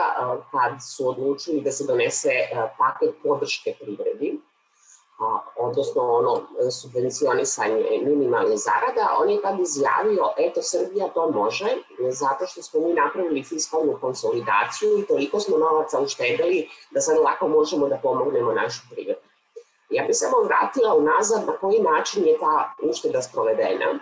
kad 0.52 0.74
su 0.96 1.10
odlučili 1.10 1.62
da 1.62 1.72
se 1.72 1.84
donese 1.88 2.30
e, 2.30 2.48
paket 2.78 3.16
podrške 3.24 3.74
privredi, 3.82 4.35
odnosno 5.58 6.02
ono 6.02 6.42
subvencionisanje 6.72 8.02
minimalne 8.06 8.58
zarada, 8.58 9.18
on 9.20 9.30
je 9.30 9.42
tad 9.42 9.60
izjavio, 9.60 10.24
eto 10.38 10.62
Srbija 10.62 11.08
to 11.08 11.32
može, 11.32 11.78
zato 12.10 12.46
što 12.46 12.62
smo 12.62 12.80
mi 12.82 12.94
napravili 12.94 13.44
fiskalnu 13.44 13.98
konsolidaciju 14.02 15.00
i 15.00 15.06
toliko 15.06 15.40
smo 15.40 15.58
novaca 15.58 16.00
uštedili 16.00 16.70
da 16.92 17.02
sad 17.02 17.18
lako 17.18 17.48
možemo 17.48 17.88
da 17.88 18.00
pomognemo 18.04 18.54
našu 18.54 18.82
privredu. 18.92 19.20
Ja 19.90 20.04
bih 20.04 20.16
samo 20.16 20.42
vratila 20.42 20.96
unazad 20.96 21.48
na 21.48 21.58
koji 21.58 21.80
način 21.80 22.26
je 22.26 22.38
ta 22.40 22.74
ušteda 22.90 23.22
sprovedena. 23.22 24.00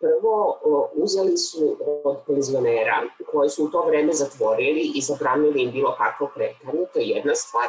Prvo, 0.00 0.58
uzeli 0.92 1.36
su 1.36 1.76
od 2.04 2.16
penzionera 2.26 3.02
koji 3.32 3.48
su 3.48 3.64
u 3.64 3.68
to 3.68 3.84
vreme 3.86 4.12
zatvorili 4.12 4.92
i 4.94 5.00
zabranili 5.00 5.62
im 5.62 5.70
bilo 5.70 5.94
kakvo 5.98 6.30
kretanje, 6.34 6.86
to 6.92 6.98
je 6.98 7.06
jedna 7.06 7.34
stvar. 7.34 7.68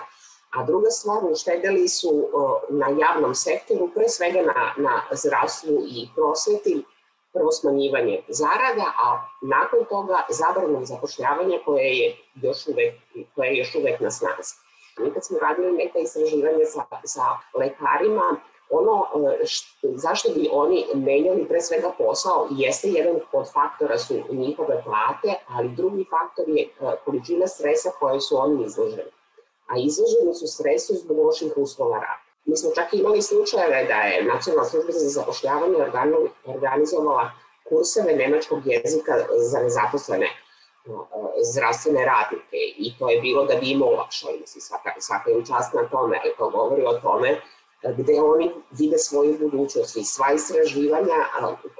A 0.51 0.63
druga 0.63 0.89
stvar, 0.89 1.17
uštedeli 1.31 1.87
su 1.87 2.29
na 2.69 2.87
javnom 2.99 3.35
sektoru, 3.35 3.89
pre 3.95 4.09
svega 4.09 4.41
na, 4.41 4.73
na 4.77 5.01
zdravstvu 5.11 5.73
i 5.87 6.07
prosveti, 6.15 6.83
prvo 7.33 7.51
smanjivanje 7.51 8.23
zarada, 8.27 8.87
a 9.05 9.27
nakon 9.41 9.85
toga 9.89 10.25
zabranom 10.29 10.85
zapošljavanja 10.85 11.57
koje 11.65 11.97
je 11.97 12.17
još 12.41 12.67
uvek, 12.67 12.93
koje 13.35 13.47
je 13.47 13.57
još 13.57 13.75
uvek 13.75 13.99
na 13.99 14.11
snazi. 14.11 14.53
Mi 14.99 15.13
kad 15.13 15.25
smo 15.25 15.39
radili 15.39 15.71
neka 15.71 15.99
istraživanja 15.99 16.65
sa, 16.65 16.83
sa 17.05 17.21
lekarima, 17.59 18.35
ono 18.69 19.05
št, 19.45 19.77
zašto 19.95 20.29
bi 20.29 20.49
oni 20.51 20.85
menjali 20.93 21.45
pre 21.47 21.61
svega 21.61 21.91
posao 21.97 22.47
jeste 22.51 22.87
jedan 22.87 23.15
od 23.31 23.51
faktora 23.53 23.97
su 23.97 24.13
njihove 24.29 24.83
plate, 24.83 25.39
ali 25.47 25.69
drugi 25.69 26.05
faktor 26.09 26.45
je 26.47 26.69
količina 27.05 27.47
stresa 27.47 27.89
koje 27.99 28.19
su 28.21 28.37
oni 28.37 28.65
izloženi. 28.65 29.11
A 29.71 29.73
izloženi 29.77 30.33
su 30.39 30.47
stresu 30.47 30.93
zbog 30.95 31.17
loših 31.25 31.53
uslova 31.55 31.95
rada. 31.95 32.21
Mi 32.45 32.57
smo 32.57 32.71
čak 32.75 32.93
imali 32.93 33.21
slučajeve 33.21 33.85
da 33.91 33.93
je 33.93 34.23
Nacionalna 34.23 34.69
služba 34.69 34.91
za 34.91 35.09
zapošljavanje 35.09 35.77
organizovala 36.45 37.31
kurseve 37.69 38.15
nemačkog 38.15 38.59
jezika 38.65 39.13
za 39.51 39.59
nezaposlene 39.59 40.27
zdravstvene 41.51 42.05
radnike 42.05 42.57
i 42.77 42.93
to 42.99 43.09
je 43.09 43.21
bilo 43.21 43.45
da 43.45 43.55
bi 43.55 43.71
im 43.71 43.81
olakšali, 43.81 44.39
mislim, 44.39 44.61
svaka, 44.61 44.91
svaka 44.99 45.31
im 45.31 45.45
čast 45.45 45.73
na 45.73 45.89
tome, 45.89 46.19
ali 46.23 46.33
to 46.37 46.49
govori 46.49 46.83
o 46.85 46.93
tome 46.93 47.41
gde 47.83 48.21
oni 48.21 48.51
vide 48.71 48.97
svoju 48.97 49.37
budućnost 49.39 49.97
i 49.97 50.03
sva 50.03 50.33
istraživanja 50.33 51.19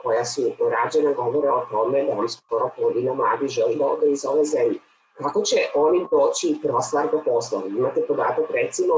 koja 0.03 0.25
su 0.25 0.41
rađena 0.69 1.13
govore 1.13 1.49
o 1.49 1.65
tome 1.71 2.03
da 2.03 2.13
vam 2.13 2.29
skoro 2.29 2.69
polovina 2.75 3.13
mladi 3.13 3.47
želi 3.47 3.75
da 3.75 3.85
ode 3.85 4.11
iz 4.11 4.25
ove 4.25 4.45
zemlje. 4.45 4.79
Kako 5.23 5.41
će 5.41 5.55
oni 5.75 6.07
doći 6.11 6.59
prva 6.61 6.81
stvar 6.81 7.11
do 7.11 7.21
posla? 7.25 7.61
Imate 7.67 8.01
podatak 8.07 8.45
recimo 8.49 8.93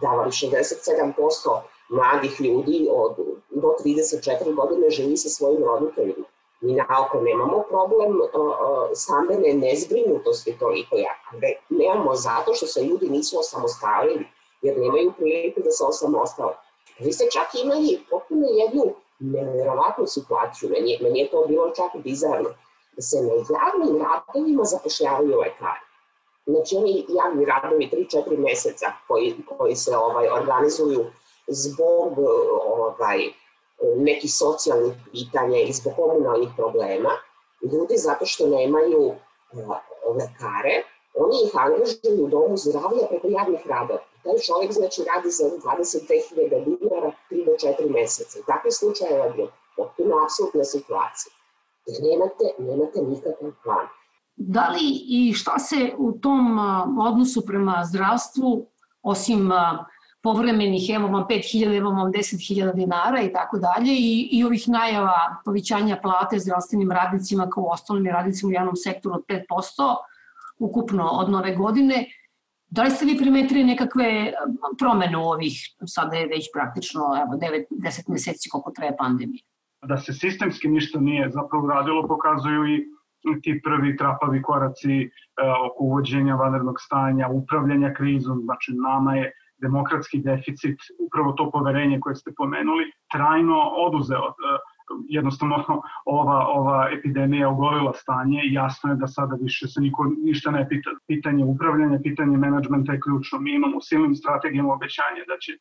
da 0.00 0.08
vam 0.08 0.30
67% 0.30 1.60
mladih 1.88 2.40
ljudi 2.40 2.88
od, 2.92 3.16
do 3.50 3.74
34 3.84 4.54
godine 4.54 4.90
živi 4.90 5.16
sa 5.16 5.28
svojim 5.28 5.64
roditeljima. 5.64 6.26
Mi 6.60 6.72
naoko 6.72 7.20
nemamo 7.20 7.62
problem 7.68 8.18
stambene 8.94 9.54
nezbrinutosti 9.54 10.56
toliko 10.58 10.96
jako. 10.96 11.46
Nemamo 11.68 12.14
zato 12.14 12.54
što 12.54 12.66
se 12.66 12.82
ljudi 12.82 13.08
nisu 13.08 13.38
osamostalili, 13.38 14.26
jer 14.62 14.78
nemaju 14.78 15.12
priliku 15.18 15.60
da 15.64 15.70
se 15.70 15.84
osamostale. 15.84 16.54
Vi 16.98 17.12
ste 17.12 17.24
čak 17.32 17.62
imali 17.64 18.00
potpuno 18.10 18.46
jednu 18.48 18.94
nevjerovatnu 19.18 20.06
situaciju, 20.06 20.70
meni, 20.70 20.98
meni 21.02 21.18
je 21.18 21.30
to 21.30 21.44
bilo 21.48 21.70
čak 21.70 22.02
bizarno, 22.02 22.50
se 23.00 23.16
na 23.22 23.32
javnim 23.32 24.04
radovima 24.04 24.64
zapošljavaju 24.64 25.38
lekari. 25.38 25.84
Znači 26.46 26.76
oni 26.76 27.06
javni 27.08 27.44
radovi 27.44 27.90
3-4 27.92 28.38
meseca 28.38 28.86
koji, 29.08 29.34
koji 29.58 29.76
se 29.76 29.96
ovaj 29.96 30.28
organizuju 30.28 31.06
zbog 31.46 32.18
ovaj, 32.66 33.18
nekih 33.96 34.34
socijalnih 34.34 34.92
pitanja 35.12 35.58
i 35.58 35.72
zbog 35.72 35.92
komunalnih 35.96 36.48
problema, 36.56 37.10
ljudi 37.62 37.96
zato 37.96 38.26
što 38.26 38.46
nemaju 38.46 39.14
lekare, 40.18 40.82
oni 41.14 41.36
ih 41.44 41.52
angažuju 41.54 42.24
u 42.24 42.28
domu 42.28 42.56
zdravlja 42.56 43.06
preko 43.08 43.28
javnih 43.28 43.66
radova. 43.66 44.00
Taj 44.24 44.38
čovjek 44.38 44.72
znači 44.72 45.04
radi 45.14 45.30
za 45.30 45.44
22.000 45.44 46.64
dinara 46.64 47.12
3 47.30 47.44
do 47.46 47.52
4 47.52 47.90
meseca. 47.90 48.38
I 48.38 48.42
takve 48.46 48.70
slučaje 48.70 49.12
je 49.36 49.48
potpuno 49.76 50.24
apsolutna 50.24 50.64
situacija. 50.64 51.32
Nemate, 51.86 52.46
nemate 52.58 53.02
nikakav 53.02 53.50
plan. 53.62 53.86
Da 54.36 54.68
li 54.68 55.02
i 55.08 55.32
šta 55.32 55.58
se 55.58 55.92
u 55.98 56.12
tom 56.12 56.58
odnosu 56.98 57.46
prema 57.46 57.82
zdravstvu, 57.84 58.66
osim 59.02 59.50
povremenih, 60.22 60.90
evo 60.90 61.08
vam 61.08 61.26
5.000, 61.28 61.76
evo 61.76 61.90
vam 61.90 62.12
10.000 62.12 62.74
dinara 62.74 63.22
i 63.22 63.32
tako 63.32 63.58
dalje 63.58 63.92
i, 63.92 64.28
i 64.32 64.44
ovih 64.44 64.68
najava 64.68 65.36
povećanja 65.44 65.98
plate 66.02 66.38
zdravstvenim 66.38 66.92
radnicima 66.92 67.50
kao 67.50 67.64
ostalim 67.64 68.06
radnicima 68.06 68.48
u 68.48 68.52
javnom 68.52 68.76
sektoru 68.76 69.14
od 69.14 69.24
5% 69.28 69.42
ukupno 70.58 71.08
od 71.08 71.30
nove 71.30 71.56
godine. 71.56 72.06
Da 72.66 72.82
li 72.82 72.90
ste 72.90 73.04
vi 73.04 73.18
primetili 73.18 73.64
nekakve 73.64 74.32
promene 74.78 75.18
u 75.18 75.22
ovih, 75.22 75.52
sada 75.86 76.16
je 76.16 76.26
već 76.26 76.48
praktično 76.54 77.00
evo, 77.00 77.38
9-10 77.80 78.08
meseci 78.08 78.48
koliko 78.48 78.70
traje 78.70 78.96
pandemija? 78.96 79.42
Da 79.84 79.96
se 79.96 80.12
sistemski 80.12 80.68
ništa 80.68 81.00
nije 81.00 81.30
zapravo 81.30 81.68
radilo, 81.68 82.08
pokazuju 82.08 82.66
i 82.66 82.84
ti 83.42 83.60
prvi 83.64 83.96
trapavi 83.96 84.42
koraci 84.42 85.02
e, 85.02 85.08
oko 85.66 85.84
uvođenja 85.84 86.34
vanrednog 86.34 86.80
stanja, 86.80 87.28
upravljanja 87.28 87.94
krizom, 87.94 88.40
znači 88.44 88.72
nama 88.74 89.14
je 89.14 89.32
demokratski 89.58 90.18
deficit, 90.18 90.78
upravo 91.06 91.32
to 91.32 91.50
poverenje 91.50 92.00
koje 92.00 92.14
ste 92.14 92.32
pomenuli, 92.36 92.84
trajno 93.12 93.58
oduzeo. 93.86 94.32
Jednostavno 95.08 95.82
ova, 96.04 96.46
ova 96.46 96.88
epidemija 96.98 97.48
ogolila 97.48 97.92
stanje 97.92 98.40
i 98.44 98.52
jasno 98.52 98.90
je 98.90 98.96
da 98.96 99.06
sada 99.06 99.36
više 99.40 99.68
se 99.68 99.80
niko 99.80 100.04
ništa 100.24 100.50
ne 100.50 100.68
pita. 100.68 100.90
Pitanje 101.06 101.44
upravljanja, 101.44 101.98
pitanje 102.02 102.36
menadžmenta 102.36 102.92
je 102.92 103.00
ključno. 103.00 103.38
Mi 103.38 103.54
imamo 103.54 103.80
silnim 103.80 104.14
strategijama 104.14 104.74
obećanje 104.74 105.22
da 105.28 105.36
će 105.40 105.52
e, 105.52 105.58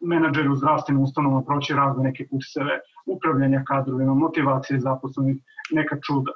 menadžeri 0.00 0.48
u 0.48 0.56
zdravstvenim 0.56 1.02
ustanovama 1.02 1.42
proći 1.42 1.74
razne 1.74 2.04
neke 2.04 2.28
kurseve 2.28 2.80
upravljanja 3.06 3.64
kadrovima, 3.66 4.14
motivacije 4.14 4.80
zaposlenih, 4.80 5.36
neka 5.72 5.96
čuda 6.06 6.32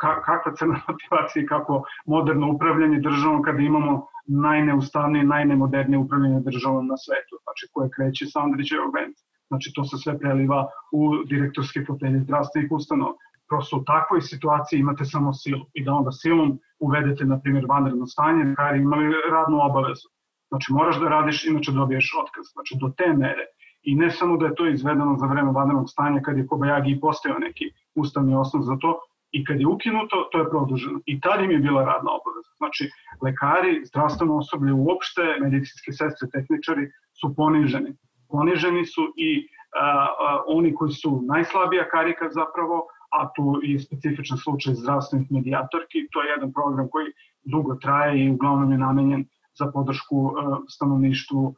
ka, 0.00 0.22
kakva 0.22 0.52
cena 0.54 0.80
motivacije 0.88 1.46
kako 1.46 1.82
moderno 2.06 2.52
upravljanje 2.52 3.00
državom 3.00 3.42
kada 3.42 3.58
imamo 3.58 4.06
najneustavnije, 4.26 5.24
najnemodernije 5.24 5.98
upravljanje 5.98 6.40
državom 6.40 6.86
na 6.86 6.96
svetu, 6.96 7.34
znači 7.42 7.68
koje 7.72 7.90
kreće 7.96 8.26
sa 8.26 8.40
Andrićevog 8.40 8.94
venca. 8.94 9.25
Znači 9.48 9.72
to 9.74 9.84
se 9.84 9.96
sve 9.96 10.18
preliva 10.18 10.66
u 10.92 11.24
direktorske 11.26 11.84
fotelje 11.86 12.20
zdravstvenih 12.20 12.72
ustanova. 12.72 13.12
Prosto 13.48 13.76
u 13.76 13.84
takvoj 13.84 14.20
situaciji 14.20 14.80
imate 14.80 15.04
samo 15.04 15.32
silu 15.32 15.66
i 15.74 15.84
da 15.84 15.92
onda 15.92 16.12
silom 16.12 16.58
uvedete, 16.78 17.24
na 17.24 17.40
primjer, 17.40 17.66
vanredno 17.68 18.06
stanje, 18.06 18.54
kar 18.56 18.76
imali 18.76 19.14
radnu 19.30 19.58
obavezu. 19.62 20.08
Znači 20.48 20.72
moraš 20.72 21.00
da 21.00 21.08
radiš, 21.08 21.44
inače 21.44 21.72
dobiješ 21.72 22.14
otkaz. 22.22 22.44
Znači 22.52 22.76
do 22.80 22.92
te 22.96 23.12
mere. 23.12 23.46
I 23.82 23.94
ne 23.94 24.10
samo 24.10 24.36
da 24.36 24.46
je 24.46 24.54
to 24.54 24.66
izvedeno 24.68 25.16
za 25.18 25.26
vreme 25.26 25.52
vanrednog 25.52 25.90
stanja 25.90 26.20
kad 26.20 26.38
je 26.38 26.46
Kobajagi 26.46 26.90
i 26.90 27.00
postao 27.00 27.38
neki 27.38 27.64
ustavni 27.94 28.34
osnov 28.34 28.62
za 28.62 28.76
to, 28.80 28.98
i 29.36 29.44
kad 29.44 29.60
je 29.60 29.66
ukinuto, 29.66 30.28
to 30.32 30.38
je 30.38 30.50
produženo. 30.50 31.00
I 31.06 31.20
tad 31.20 31.44
im 31.44 31.50
je 31.50 31.58
bila 31.58 31.84
radna 31.84 32.10
obaveza. 32.18 32.52
Znači, 32.56 32.90
lekari, 33.22 33.84
zdravstveno 33.84 34.36
osoblje 34.36 34.72
uopšte, 34.72 35.22
medicinske 35.40 35.92
sestre, 35.92 36.28
tehničari 36.32 36.90
su 37.20 37.34
poniženi. 37.36 37.92
Poniženi 38.28 38.86
su 38.86 39.02
i 39.16 39.48
a, 39.80 39.86
a, 39.86 40.42
oni 40.46 40.74
koji 40.74 40.92
su 40.92 41.22
najslabija 41.28 41.88
karika 41.88 42.28
zapravo, 42.30 42.86
a 43.18 43.28
tu 43.36 43.60
je 43.62 43.78
specifičan 43.78 44.38
slučaj 44.38 44.74
zdravstvenih 44.74 45.32
medijatorki. 45.32 46.08
To 46.12 46.22
je 46.22 46.30
jedan 46.30 46.52
program 46.52 46.88
koji 46.88 47.06
dugo 47.44 47.74
traje 47.74 48.24
i 48.24 48.30
uglavnom 48.30 48.72
je 48.72 48.78
namenjen 48.78 49.24
za 49.58 49.66
podršku 49.66 50.34
a, 50.38 50.58
stanovništvu 50.68 51.54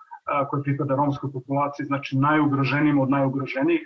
koje 0.51 0.63
pripada 0.63 0.97
romskoj 0.97 1.33
populaciji, 1.33 1.87
znači 1.87 2.19
najugroženijim 2.19 2.99
od 3.01 3.11
najugroženijih 3.11 3.81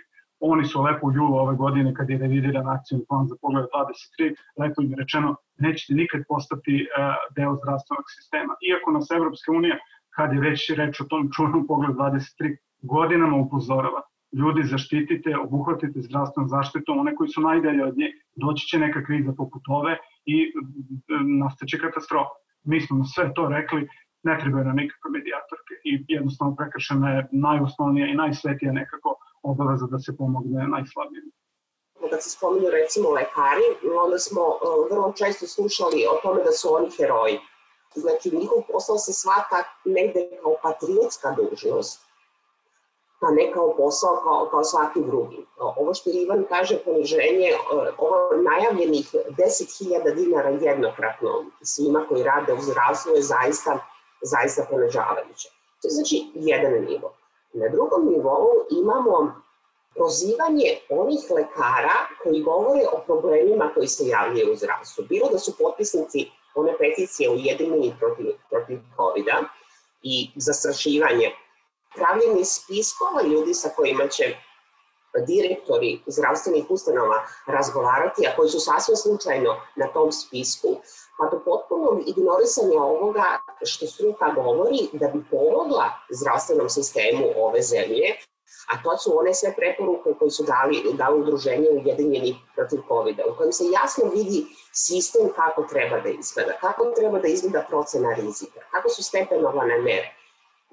Oni 0.45 0.65
su 0.65 0.81
lepo 0.81 1.07
u 1.07 1.11
julu 1.11 1.35
ove 1.35 1.55
godine, 1.55 1.93
kad 1.93 2.09
je 2.09 2.17
revidiran 2.17 2.65
nacionalni 2.65 3.05
plan 3.07 3.27
za 3.27 3.35
pogled 3.41 3.65
23, 4.19 4.35
lepo 4.59 4.81
im 4.81 4.89
je 4.91 4.97
rečeno, 4.97 5.35
nećete 5.57 5.93
nikad 5.93 6.21
postati 6.27 6.75
uh, 6.83 7.15
deo 7.35 7.55
zdravstvenog 7.55 8.05
sistema. 8.15 8.53
Iako 8.69 8.91
nas 8.91 9.11
Evropska 9.11 9.51
unija, 9.51 9.77
kad 10.15 10.33
je 10.33 10.39
već 10.39 10.69
reč 10.79 11.01
o 11.01 11.05
tom 11.11 11.29
čuvenom 11.35 11.67
pogled 11.67 11.95
23, 11.95 12.57
godinama 12.83 13.37
upozorava. 13.37 14.01
Ljudi 14.39 14.63
zaštitite, 14.63 15.37
obuhvatite 15.37 16.01
zdravstvenu 16.01 16.47
zaštitu, 16.49 16.91
one 16.91 17.15
koji 17.15 17.29
su 17.29 17.41
najdalje 17.41 17.85
od 17.85 17.97
nje, 17.97 18.09
doći 18.35 18.67
će 18.67 18.79
neka 18.79 19.03
kriza 19.05 19.33
poput 19.37 19.61
ove 19.67 19.97
i 20.25 20.37
e, 20.41 20.49
nastaće 21.39 21.77
katastrofa. 21.79 22.35
Mi 22.63 22.81
smo 22.81 23.03
sve 23.03 23.33
to 23.35 23.47
rekli, 23.47 23.87
ne 24.23 24.39
trebaju 24.41 24.65
nam 24.65 24.75
nikakve 24.75 25.11
medijatorke 25.11 25.73
i 25.83 26.05
jednostavno 26.07 26.55
prekršena 26.55 27.09
je 27.15 27.27
najosnovnija 27.31 28.07
i 28.07 28.15
najsvetija 28.15 28.71
nekako 28.71 29.15
obaveza 29.43 29.87
da 29.91 29.99
se 29.99 30.17
pomogne 30.17 30.67
najslabijim. 30.67 31.25
Kad 32.09 32.23
se 32.23 32.29
spominju 32.29 32.69
recimo 32.79 33.09
lekari, 33.09 33.67
onda 34.05 34.17
smo 34.17 34.41
uh, 34.41 34.57
vrlo 34.91 35.13
često 35.19 35.45
slušali 35.47 35.99
o 36.11 36.15
tome 36.23 36.39
da 36.47 36.51
su 36.51 36.67
oni 36.77 36.89
heroji. 36.97 37.37
Znači, 37.95 38.35
njihov 38.39 38.59
posao 38.71 38.97
se 38.97 39.13
svata 39.13 39.59
negde 39.85 40.21
kao 40.41 40.53
patriotska 40.63 41.29
dužnost, 41.39 42.12
a 43.25 43.31
ne 43.31 43.51
kao 43.51 43.75
posao 43.77 44.15
kao, 44.23 44.47
kao 44.51 44.63
svaki 44.63 45.01
drugi. 45.01 45.45
Ovo 45.59 45.93
što 45.93 46.09
Ivan 46.09 46.45
kaže, 46.49 46.77
poniženje, 46.85 47.49
uh, 47.53 47.87
ovo 47.97 48.17
najavljenih 48.49 49.05
10.000 49.13 50.15
dinara 50.15 50.49
jednokratno 50.49 51.45
svima 51.61 52.05
koji 52.09 52.23
rade 52.23 52.53
u 52.53 52.61
zdravstvu 52.61 53.11
je 53.15 53.21
zaista, 53.21 53.79
zaista 54.21 54.65
ponižavajuće. 54.69 55.49
To 55.81 55.87
je 55.87 55.91
znači 55.91 56.31
jedan 56.35 56.73
nivo. 56.73 57.13
Na 57.53 57.69
drugom 57.69 58.05
nivou 58.09 58.47
imamo 58.81 59.43
prozivanje 59.95 60.69
onih 60.89 61.19
lekara 61.31 61.97
koji 62.23 62.41
govore 62.41 62.81
o 62.93 62.97
problemima 63.05 63.71
koji 63.73 63.87
se 63.87 64.07
javljaju 64.07 64.51
u 64.51 64.55
zdravstvu. 64.55 65.05
Bilo 65.09 65.29
da 65.31 65.39
su 65.39 65.57
potpisnici 65.57 66.31
one 66.55 66.77
peticije 66.77 67.29
ujedinjeni 67.29 67.95
protiv, 67.99 68.25
protiv 68.49 68.79
covid 68.95 69.25
i 70.01 70.29
zastrašivanje, 70.35 71.31
pravljenje 71.95 72.45
spiskova 72.45 73.21
ljudi 73.21 73.53
sa 73.53 73.69
kojima 73.75 74.07
će 74.07 74.35
direktori 75.27 76.01
zdravstvenih 76.05 76.65
ustanova 76.69 77.25
razgovarati, 77.47 78.27
a 78.27 78.35
koji 78.35 78.49
su 78.49 78.59
sasvim 78.59 78.97
slučajno 78.97 79.55
na 79.75 79.87
tom 79.87 80.11
spisku, 80.11 80.67
pa 81.17 81.29
do 81.29 81.43
potpunog 81.45 82.09
ignorisanja 82.09 82.81
ovoga 82.81 83.39
što 83.65 83.87
struka 83.87 84.31
govori 84.35 84.89
da 84.93 85.07
bi 85.07 85.23
pomogla 85.31 85.89
zdravstvenom 86.09 86.69
sistemu 86.69 87.25
ove 87.37 87.61
zemlje, 87.61 88.15
a 88.71 88.83
to 88.83 88.97
su 88.97 89.19
one 89.19 89.33
sve 89.33 89.53
preporuke 89.55 90.09
koje 90.19 90.31
su 90.31 90.43
dali, 90.43 90.93
dali 90.93 91.21
udruženje 91.21 91.67
Ujedinjeni 91.71 92.39
protiv 92.55 92.79
covid 92.87 93.19
u 93.31 93.37
kojem 93.37 93.51
se 93.51 93.63
jasno 93.73 94.03
vidi 94.15 94.45
sistem 94.71 95.29
kako 95.35 95.63
treba 95.63 95.99
da 95.99 96.09
izgleda, 96.09 96.53
kako 96.61 96.85
treba 96.95 97.19
da 97.19 97.27
izgleda 97.27 97.65
procena 97.69 98.15
rizika, 98.15 98.59
kako 98.71 98.89
su 98.89 99.03
stepenovane 99.03 99.77
mere. 99.77 100.22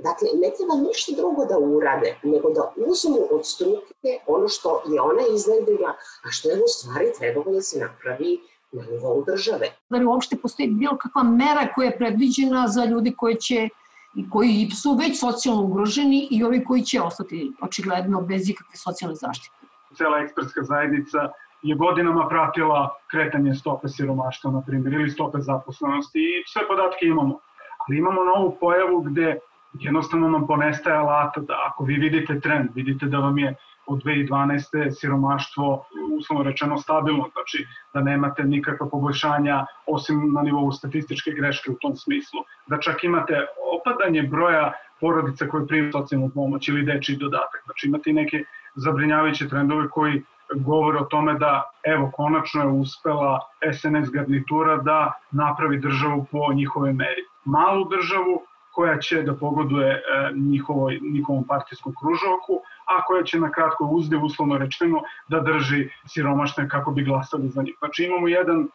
Dakle, 0.08 0.28
ne 0.42 0.48
treba 0.56 0.74
ništa 0.88 1.12
drugo 1.16 1.44
da 1.44 1.58
urade, 1.58 2.16
nego 2.22 2.50
da 2.50 2.62
uzmu 2.76 3.20
od 3.30 3.46
struke 3.46 4.10
ono 4.26 4.48
što 4.48 4.82
je 4.92 5.00
ona 5.00 5.24
izgledila, 5.34 5.90
a 6.24 6.30
što 6.30 6.48
je 6.50 6.56
u 6.56 6.68
stvari 6.68 7.06
trebalo 7.18 7.52
da 7.52 7.60
se 7.60 7.80
napravi 7.80 8.40
na 8.72 8.82
nivou 8.90 9.24
države. 9.24 9.66
Da 9.90 9.98
li 9.98 10.04
uopšte 10.04 10.36
postoji 10.36 10.68
bilo 10.68 10.96
kakva 10.96 11.22
mera 11.22 11.68
koja 11.74 11.86
je 11.86 11.96
predviđena 11.98 12.68
za 12.68 12.84
ljudi 12.84 13.14
koji 13.16 13.36
će 13.36 13.68
i 14.16 14.30
koji 14.30 14.70
su 14.82 14.96
već 15.00 15.20
socijalno 15.20 15.62
ugroženi 15.62 16.28
i 16.30 16.44
ovi 16.44 16.64
koji 16.64 16.82
će 16.82 17.00
ostati 17.00 17.52
očigledno 17.62 18.20
bez 18.20 18.48
ikakve 18.48 18.76
socijalne 18.76 19.16
zaštite. 19.16 19.56
Cela 19.96 20.18
ekspertska 20.18 20.62
zajednica 20.62 21.18
je 21.62 21.74
godinama 21.76 22.28
pratila 22.28 22.96
kretanje 23.10 23.54
stope 23.54 23.88
siromaštva, 23.88 24.50
na 24.50 24.62
primjer, 24.66 24.94
ili 24.94 25.10
stope 25.10 25.38
zaposlenosti 25.40 26.18
i 26.18 26.42
sve 26.46 26.68
podatke 26.68 27.06
imamo. 27.06 27.38
Ali 27.78 27.98
imamo 27.98 28.24
novu 28.24 28.56
pojavu 28.60 29.00
gde 29.00 29.38
jednostavno 29.72 30.28
nam 30.28 30.46
ponestaje 30.46 30.96
alata 30.96 31.40
da 31.40 31.54
ako 31.66 31.84
vi 31.84 31.94
vidite 31.94 32.40
trend, 32.40 32.68
vidite 32.74 33.06
da 33.06 33.18
vam 33.18 33.38
je 33.38 33.54
od 33.86 34.02
2012. 34.04 34.90
siromaštvo 35.00 35.84
uslovno 36.18 36.44
rečeno 36.44 36.78
stabilno, 36.78 37.28
znači 37.32 37.66
da 37.94 38.00
nemate 38.00 38.44
nikakva 38.44 38.88
poboljšanja 38.88 39.66
osim 39.86 40.32
na 40.34 40.42
nivou 40.42 40.72
statističke 40.72 41.30
greške 41.30 41.70
u 41.70 41.74
tom 41.80 41.96
smislu. 41.96 42.40
Da 42.66 42.78
čak 42.78 43.04
imate 43.04 43.46
opadanje 43.80 44.22
broja 44.22 44.72
porodica 45.00 45.48
koje 45.48 45.66
prime 45.66 45.92
socijalnu 45.92 46.30
pomoć 46.34 46.68
ili 46.68 46.82
dečiji 46.82 47.16
dodatak. 47.16 47.62
Znači 47.64 47.86
imate 47.86 48.10
i 48.10 48.12
neke 48.12 48.44
zabrinjavajuće 48.74 49.48
trendove 49.48 49.88
koji 49.88 50.22
govore 50.54 50.98
o 50.98 51.04
tome 51.04 51.34
da 51.34 51.70
evo 51.82 52.10
konačno 52.14 52.62
je 52.62 52.68
uspela 52.68 53.40
SNS 53.72 54.10
garnitura 54.10 54.76
da 54.76 55.12
napravi 55.30 55.78
državu 55.78 56.26
po 56.30 56.52
njihove 56.52 56.92
meri. 56.92 57.22
Malu 57.44 57.88
državu 57.88 58.42
koja 58.70 58.98
će 58.98 59.22
da 59.22 59.34
pogoduje 59.34 59.92
e, 59.94 60.00
njihovoj, 60.34 61.00
njihovom 61.12 61.44
partijskom 61.44 61.94
kružoku, 62.00 62.62
a 62.86 63.04
koja 63.06 63.22
će 63.22 63.40
na 63.40 63.50
kratko 63.52 63.84
uzde, 63.84 64.16
uslovno 64.16 64.58
rečeno, 64.58 65.02
da 65.28 65.40
drži 65.40 65.88
siromašne 66.06 66.68
kako 66.68 66.90
bi 66.90 67.04
glasali 67.04 67.48
za 67.48 67.62
njih. 67.62 67.74
Znači 67.78 68.04
imamo 68.04 68.28
jedan, 68.28 68.68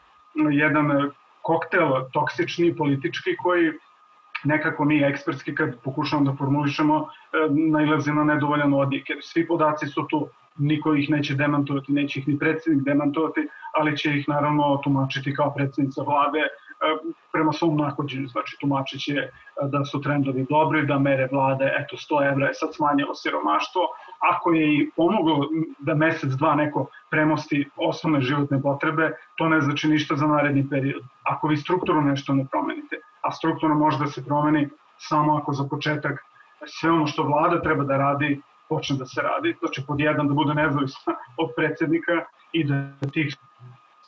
jedan 0.51 1.11
koktel 1.41 1.89
toksični, 2.13 2.75
politički, 2.75 3.35
koji 3.43 3.71
nekako 4.43 4.85
mi 4.85 5.03
ekspertski 5.03 5.55
kad 5.55 5.79
pokušamo 5.83 6.31
da 6.31 6.37
formulišemo 6.37 6.97
e, 7.01 7.07
najlazi 7.49 8.11
na 8.11 8.23
nedovoljan 8.23 8.73
odjek, 8.73 9.07
svi 9.21 9.47
podaci 9.47 9.87
su 9.87 10.07
tu, 10.09 10.27
niko 10.57 10.93
ih 10.95 11.09
neće 11.09 11.35
demantovati, 11.35 11.91
neće 11.91 12.19
ih 12.19 12.27
ni 12.27 12.39
predsednik 12.39 12.83
demantovati, 12.83 13.47
ali 13.73 13.97
će 13.97 14.17
ih 14.17 14.29
naravno 14.29 14.81
tumačiti 14.83 15.35
kao 15.35 15.53
predsednica 15.53 16.01
vlade 16.01 16.39
prema 17.31 17.53
svom 17.53 17.77
nahođenju, 17.77 18.27
znači 18.27 18.57
tumačit 18.61 19.01
će 19.01 19.13
e, 19.13 19.29
da 19.61 19.85
su 19.85 20.01
trendovi 20.01 20.45
dobri, 20.49 20.85
da 20.85 20.99
mere 20.99 21.27
vlade, 21.31 21.71
eto 21.79 21.95
100 21.95 22.31
evra 22.31 22.47
je 22.47 22.53
sad 22.53 22.69
smanjilo 22.75 23.15
siromaštvo, 23.15 23.81
ako 24.33 24.53
je 24.53 24.73
i 24.73 24.89
pomoglo 24.95 25.47
da 25.79 25.95
mesec, 25.95 26.31
dva 26.33 26.55
neko 26.55 26.87
premosti 27.11 27.69
osnovne 27.75 28.21
životne 28.21 28.61
potrebe, 28.61 29.11
to 29.37 29.49
ne 29.49 29.61
znači 29.61 29.87
ništa 29.87 30.15
za 30.15 30.27
naredni 30.27 30.69
period. 30.69 31.03
Ako 31.23 31.47
vi 31.47 31.57
strukturno 31.57 32.01
nešto 32.01 32.33
ne 32.33 32.45
promenite, 32.51 32.95
a 33.21 33.31
strukturno 33.31 33.75
može 33.75 33.99
da 33.99 34.07
se 34.07 34.25
promeni 34.25 34.69
samo 34.97 35.37
ako 35.37 35.53
za 35.53 35.63
početak 35.69 36.19
sve 36.65 36.91
ono 36.91 37.07
što 37.07 37.23
vlada 37.23 37.61
treba 37.61 37.83
da 37.83 37.97
radi, 37.97 38.41
počne 38.69 38.97
da 38.97 39.05
se 39.05 39.21
radi, 39.21 39.55
znači 39.59 39.83
pod 39.87 39.99
jedan 39.99 40.27
da 40.27 40.33
bude 40.33 40.53
nezavisna 40.53 41.13
od 41.37 41.49
predsednika 41.55 42.25
i 42.51 42.63
da 42.63 43.09
tih 43.13 43.35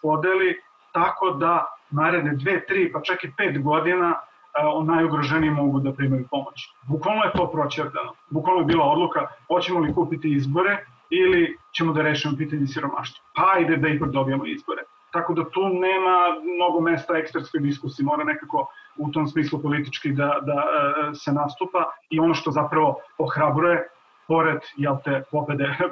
podeli, 0.02 0.56
tako 0.92 1.32
da 1.32 1.66
naredne 1.90 2.36
dve, 2.36 2.66
tri, 2.66 2.92
pa 2.92 3.02
čak 3.02 3.24
i 3.24 3.32
pet 3.38 3.64
godina 3.64 4.16
o 4.74 4.84
najugroženiji 4.84 5.52
mogu 5.52 5.80
da 5.80 5.94
primaju 5.94 6.28
pomoć. 6.32 6.70
Bukvalno 6.88 7.24
je 7.24 7.32
to 7.36 7.52
proćerdano. 7.52 8.14
Bukvalno 8.30 8.62
je 8.62 8.66
bila 8.66 8.86
odluka, 8.86 9.28
hoćemo 9.48 9.80
li 9.80 9.94
kupiti 9.94 10.34
izbore 10.34 10.78
ili 11.10 11.58
ćemo 11.78 11.94
da 11.94 12.02
rešimo 12.02 12.38
pitanje 12.38 12.68
siromaštva. 12.68 13.26
Pa 13.36 13.52
ajde 13.56 13.78
da 13.78 13.88
ipak 13.88 14.10
dobijemo 14.10 14.46
izbore. 14.46 14.84
Tako 15.12 15.34
da 15.34 15.50
tu 15.50 15.70
nema 15.70 16.18
mnogo 16.56 16.80
mesta 16.80 17.18
ekspertskoj 17.18 17.62
diskusiji, 17.62 18.06
mora 18.06 18.24
nekako 18.24 18.68
u 18.98 19.12
tom 19.12 19.28
smislu 19.28 19.62
politički 19.62 20.12
da, 20.12 20.40
da 20.42 20.54
e, 20.54 21.16
se 21.16 21.32
nastupa 21.32 21.86
i 22.10 22.20
ono 22.20 22.34
što 22.34 22.52
zapravo 22.52 22.96
ohrabruje, 23.18 23.88
pored 24.28 24.60
jel 24.78 24.98
te, 25.04 25.24
pobede 25.32 25.64
e, 25.80 25.88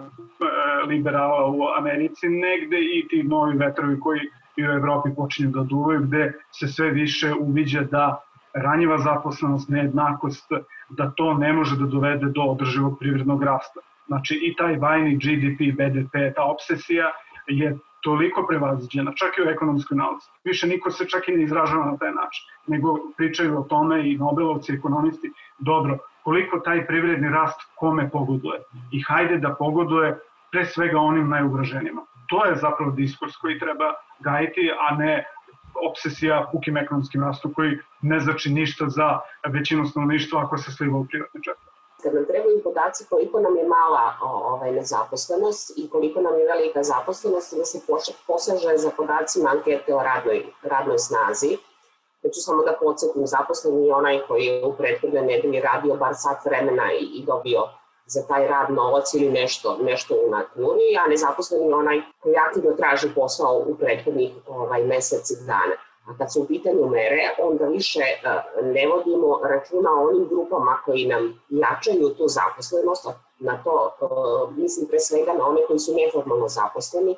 liberala 0.88 1.46
u 1.46 1.68
Americi, 1.78 2.30
negde 2.30 2.80
i 2.80 3.08
ti 3.10 3.24
novi 3.24 3.58
vetrovi 3.58 4.00
koji 4.00 4.20
i 4.58 4.68
u 4.68 4.72
Evropi 4.72 5.10
počinju 5.16 5.50
da 5.50 5.64
duvaju, 5.64 6.02
gde 6.02 6.34
se 6.52 6.68
sve 6.68 6.92
više 6.92 7.34
uviđa 7.40 7.82
da 7.82 8.22
ranjiva 8.54 8.98
zaposlenost, 8.98 9.70
nejednakost, 9.70 10.52
da 10.90 11.12
to 11.12 11.34
ne 11.34 11.54
može 11.54 11.78
da 11.78 11.86
dovede 11.86 12.26
do 12.26 12.42
održivog 12.42 13.00
privrednog 13.00 13.44
rasta. 13.44 13.80
Znači 14.08 14.40
i 14.44 14.56
taj 14.56 14.78
vajni 14.78 15.16
GDP, 15.16 15.60
BDP, 15.78 16.36
ta 16.36 16.44
obsesija 16.44 17.12
je 17.48 17.78
toliko 18.02 18.46
prevaziđena, 18.48 19.12
čak 19.16 19.38
i 19.38 19.42
u 19.42 19.50
ekonomskoj 19.50 19.98
nauci. 19.98 20.30
Više 20.44 20.68
niko 20.68 20.92
se 20.92 21.08
čak 21.10 21.30
i 21.30 21.32
ne 21.32 21.44
izražava 21.44 21.86
na 21.86 21.98
taj 21.98 22.12
način, 22.12 22.44
nego 22.68 22.98
pričaju 23.18 23.60
o 23.60 23.64
tome 23.64 24.12
i 24.12 24.18
Nobelovci, 24.18 24.74
ekonomisti, 24.74 25.32
dobro, 25.60 25.98
koliko 26.24 26.60
taj 26.60 26.86
privredni 26.88 27.30
rast 27.30 27.60
kome 27.76 28.10
pogoduje. 28.10 28.60
I 28.92 29.02
hajde 29.08 29.38
da 29.38 29.56
pogoduje 29.60 30.20
pre 30.52 30.66
svega 30.66 31.00
onim 31.00 31.30
najugroženima. 31.30 32.02
To 32.30 32.46
je 32.46 32.56
zapravo 32.56 32.92
diskurs 32.92 33.36
koji 33.42 33.60
treba 33.60 33.94
gajiti, 34.20 34.72
a 34.80 34.96
ne 34.96 35.28
obsesija 35.90 36.50
pukim 36.52 36.78
ekonomskim 36.78 37.24
rastom 37.24 37.54
koji 37.54 37.78
ne 38.02 38.20
znači 38.20 38.50
ništa 38.50 38.90
za 38.90 39.20
većinu 39.48 39.86
stanovništva 39.86 40.42
ako 40.42 40.58
se 40.58 40.72
sliva 40.72 40.98
u 40.98 41.06
privatne 41.06 41.42
džepe 41.42 41.76
kad 42.06 42.14
nam 42.14 42.26
trebaju 42.26 42.64
podaci 42.64 43.06
koliko 43.10 43.40
nam 43.40 43.58
je 43.58 43.68
mala 43.68 44.06
ovaj, 44.22 44.72
nezaposlenost 44.72 45.74
i 45.78 45.90
koliko 45.90 46.22
nam 46.22 46.40
je 46.40 46.48
velika 46.48 46.84
zaposlenost, 46.84 47.58
da 47.58 47.66
se 47.66 47.80
posaže 48.28 48.78
za 48.78 48.92
podacima 48.98 49.50
ankete 49.50 49.96
o 49.96 50.04
radnoj, 50.04 50.46
radnoj 50.64 50.98
snazi. 50.98 51.52
Ja 52.24 52.30
ću 52.32 52.42
samo 52.42 52.64
da 52.64 52.78
podsjetim, 52.80 53.28
zaposlen 53.28 53.84
je 53.86 53.94
onaj 53.94 54.20
koji 54.28 54.44
je 54.46 54.66
u 54.66 54.74
prethodne 54.74 55.22
nedelji 55.22 55.62
radio 55.62 55.96
bar 55.96 56.14
sat 56.14 56.46
vremena 56.46 56.94
i, 56.94 57.04
i 57.18 57.26
dobio 57.26 57.62
za 58.06 58.22
taj 58.28 58.48
rad 58.48 58.72
novac 58.72 59.14
ili 59.14 59.32
nešto, 59.32 59.78
nešto 59.82 60.16
u 60.28 60.30
naturi, 60.30 60.98
a 61.06 61.08
nezaposlen 61.10 61.68
je 61.68 61.76
onaj 61.76 62.02
koji 62.20 62.36
aktivno 62.48 62.72
traži 62.72 63.08
posao 63.16 63.64
u 63.68 63.76
prethodnih 63.76 64.32
ovaj, 64.48 64.84
meseci 64.84 65.34
dana. 65.48 65.76
A 66.08 66.18
kad 66.18 66.34
su 66.34 66.42
u 66.42 66.46
pitanju 66.46 66.88
mere, 66.88 67.36
onda 67.40 67.66
više 67.66 68.00
e, 68.00 68.42
ne 68.62 68.88
vodimo 68.88 69.40
računa 69.44 69.90
o 69.94 70.08
onim 70.10 70.28
grupama 70.28 70.82
koji 70.86 71.06
nam 71.06 71.42
jačaju 71.50 72.10
tu 72.10 72.28
zaposlenost, 72.28 73.08
na 73.40 73.64
to 73.64 73.92
e, 74.02 74.62
mislim 74.62 74.88
pre 74.88 75.00
svega 75.00 75.34
na 75.34 75.48
one 75.48 75.62
koji 75.68 75.80
su 75.80 75.94
neformalno 75.96 76.48
zaposleni 76.48 77.16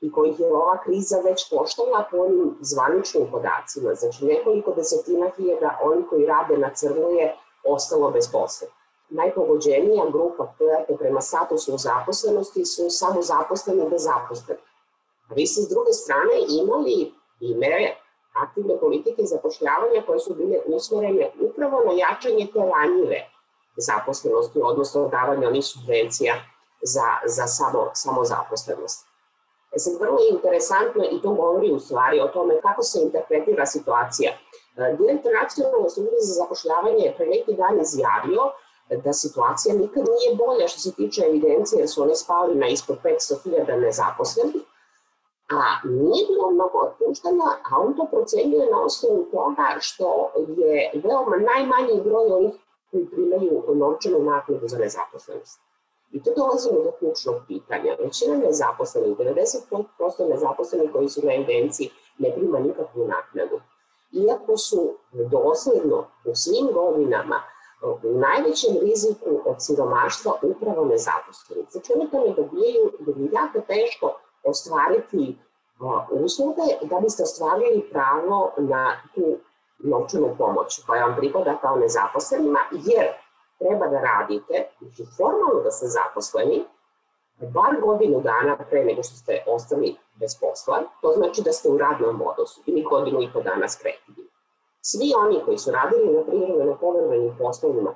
i 0.00 0.12
kojih 0.12 0.40
je 0.40 0.52
ova 0.52 0.78
kriza 0.84 1.16
već 1.24 1.48
koštala 1.50 2.04
po 2.10 2.16
onim 2.16 2.56
zvaničnim 2.60 3.26
podacima. 3.30 3.94
Znači 3.94 4.24
nekoliko 4.24 4.72
desetina 4.72 5.30
hiljada 5.36 5.78
oni 5.82 6.02
koji 6.10 6.26
rade 6.26 6.56
na 6.56 6.70
crno 6.74 7.08
je 7.08 7.36
ostalo 7.64 8.10
bez 8.10 8.32
posla. 8.32 8.68
Najpogođenija 9.10 10.04
grupa 10.12 10.54
prema 10.98 11.20
statusu 11.20 11.76
zaposlenosti 11.76 12.64
su 12.64 12.90
samo 12.90 13.22
zaposleni 13.22 13.90
bez 13.90 14.02
zaposleni. 14.02 14.60
A 15.28 15.34
vi 15.34 15.46
ste 15.46 15.62
s 15.62 15.68
druge 15.68 15.92
strane 15.92 16.34
imali 16.62 17.12
i 17.40 17.54
aktivne 18.42 18.80
politike 18.80 19.22
zapošljavanja 19.24 20.02
koje 20.06 20.18
su 20.18 20.34
bile 20.34 20.58
usmerene 20.66 21.30
upravo 21.40 21.82
na 21.84 21.92
jačanje 21.92 22.46
te 22.52 22.58
ranjive 22.58 23.20
zaposlenosti, 23.76 24.60
odnosno 24.62 25.08
davanje 25.08 25.46
onih 25.46 25.64
subvencija 25.64 26.34
za, 26.82 27.08
za 27.26 27.46
samo, 27.46 27.90
samo 27.94 28.24
zaposlenost. 28.24 29.06
E 29.76 29.78
sad, 29.78 30.00
vrlo 30.00 30.18
je 30.20 30.30
interesantno 30.30 31.04
i 31.10 31.22
to 31.22 31.30
govori 31.34 31.72
u 31.72 31.78
stvari 31.78 32.20
o 32.20 32.28
tome 32.28 32.60
kako 32.60 32.82
se 32.82 33.00
interpretira 33.02 33.66
situacija. 33.66 34.30
E, 34.32 34.96
direktor 34.98 35.32
nacionalne 35.42 35.88
službe 35.90 36.16
za 36.20 36.32
zapošljavanje 36.42 37.04
je 37.04 37.14
pre 37.16 37.26
neki 37.26 37.52
dan 37.54 37.80
izjavio 37.80 38.42
da 38.96 39.12
situacija 39.12 39.74
nikad 39.74 40.04
nije 40.04 40.36
bolja 40.36 40.68
što 40.68 40.80
se 40.80 40.92
tiče 40.92 41.22
evidencije, 41.28 41.78
jer 41.78 41.88
su 41.88 42.02
oni 42.02 42.14
spali 42.14 42.54
na 42.54 42.68
ispod 42.68 42.96
500.000 43.04 43.80
nezaposlenih, 43.80 44.62
a 45.50 45.60
nije 45.84 46.26
bilo 46.28 46.50
mnogo 46.50 46.78
otpuštanja, 46.78 47.48
a 47.70 47.80
on 47.80 47.96
to 47.96 48.06
procenjuje 48.10 48.70
na 48.70 48.84
osnovu 48.84 49.26
toga 49.32 49.76
što 49.80 50.32
je 50.56 50.90
veoma 50.94 51.36
najmanji 51.36 52.02
broj 52.04 52.26
onih 52.32 52.54
koji 52.90 53.06
primaju 53.06 53.64
novčanu 53.74 54.18
naknadu 54.18 54.68
za 54.68 54.78
nezaposlenost. 54.78 55.60
I 56.12 56.22
to 56.22 56.30
dolazimo 56.36 56.82
do 56.82 56.92
ključnog 56.98 57.36
pitanja. 57.48 57.96
Većina 58.04 58.36
nezaposlenih, 58.36 59.16
90% 59.18 60.28
nezaposlenih 60.28 60.92
koji 60.92 61.08
su 61.08 61.26
na 61.26 61.34
evidenciji, 61.34 61.90
ne 62.18 62.34
prima 62.34 62.58
nikakvu 62.58 63.06
naknadu. 63.06 63.60
Iako 64.12 64.56
su 64.56 64.94
dosledno 65.12 66.06
u 66.24 66.34
svim 66.34 66.68
godinama 66.72 67.42
u 67.82 68.18
najvećem 68.18 68.76
riziku 68.80 69.30
od 69.44 69.56
siromaštva 69.58 70.32
upravo 70.42 70.84
nezaposleni. 70.84 71.62
Znači 71.70 71.92
oni 71.96 72.10
to 72.10 72.18
ne 72.18 72.34
dobijaju, 72.34 72.92
jer 73.06 73.18
je 73.18 73.28
jako 73.32 73.60
teško 73.66 74.14
ostvariti 74.44 75.36
usluge 76.10 76.62
da 76.82 77.00
biste 77.00 77.22
ostvarili 77.22 77.88
pravo 77.92 78.52
na 78.58 79.00
tu 79.14 79.36
novčanu 79.78 80.34
pomoć 80.38 80.84
koja 80.86 81.04
vam 81.04 81.16
pripada 81.16 81.58
kao 81.62 81.76
nezaposlenima, 81.76 82.58
jer 82.72 83.06
treba 83.58 83.86
da 83.86 84.00
radite, 84.00 84.66
znači 84.80 85.04
formalno 85.16 85.60
da 85.64 85.70
ste 85.70 85.86
zaposleni, 85.86 86.64
bar 87.40 87.80
godinu 87.80 88.20
dana 88.20 88.56
pre 88.70 88.84
nego 88.84 89.02
što 89.02 89.16
ste 89.16 89.44
ostali 89.46 89.96
bez 90.14 90.40
posla, 90.40 90.82
to 91.00 91.12
znači 91.16 91.42
da 91.42 91.52
ste 91.52 91.68
u 91.68 91.78
radnom 91.78 92.22
odnosu 92.26 92.62
ili 92.66 92.82
godinu 92.82 93.22
i 93.22 93.32
po 93.32 93.40
dana 93.40 93.68
skretili. 93.68 94.28
Svi 94.90 95.12
oni 95.16 95.40
koji 95.44 95.58
su 95.58 95.70
radili 95.70 96.12
na 96.12 96.22
privremeno 96.22 96.76
povremenim 96.80 97.34
poslovima, 97.38 97.94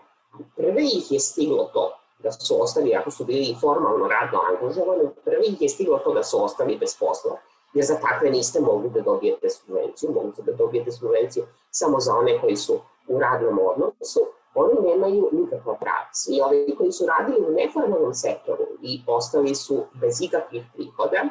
prve 0.56 0.82
ih 0.82 1.12
je 1.12 1.20
stiglo 1.20 1.70
to 1.72 1.98
da 2.22 2.32
su 2.32 2.62
ostali, 2.62 2.94
ako 2.94 3.10
su 3.10 3.24
bili 3.24 3.56
formalno 3.60 4.08
radno 4.08 4.40
angažovani, 4.50 5.08
prvi 5.24 5.46
ih 5.46 5.62
je 5.62 5.68
stiglo 5.68 5.98
to 5.98 6.14
da 6.14 6.22
su 6.22 6.44
ostali 6.44 6.76
bez 6.78 6.98
posla, 7.00 7.36
jer 7.74 7.84
za 7.84 7.94
takve 7.94 8.30
niste 8.30 8.60
mogli 8.60 8.90
da 8.90 9.00
dobijete 9.00 9.50
subvenciju, 9.50 10.10
mogu 10.10 10.32
da 10.46 10.52
dobijete 10.52 10.92
subvenciju 10.92 11.44
samo 11.70 12.00
za 12.00 12.14
one 12.14 12.40
koji 12.40 12.56
su 12.56 12.80
u 13.08 13.18
radnom 13.18 13.58
odnosu, 13.58 14.20
oni 14.54 14.88
nemaju 14.88 15.28
nikakva 15.32 15.74
prava. 15.74 16.08
Svi 16.12 16.40
ovi 16.40 16.74
koji 16.78 16.92
su 16.92 17.06
radili 17.06 17.46
u 17.46 17.52
neformalnom 17.52 18.14
sektoru 18.14 18.66
i 18.82 19.02
ostali 19.06 19.54
su 19.54 19.84
bez 19.94 20.20
ikakvih 20.20 20.64
prihoda, 20.74 21.22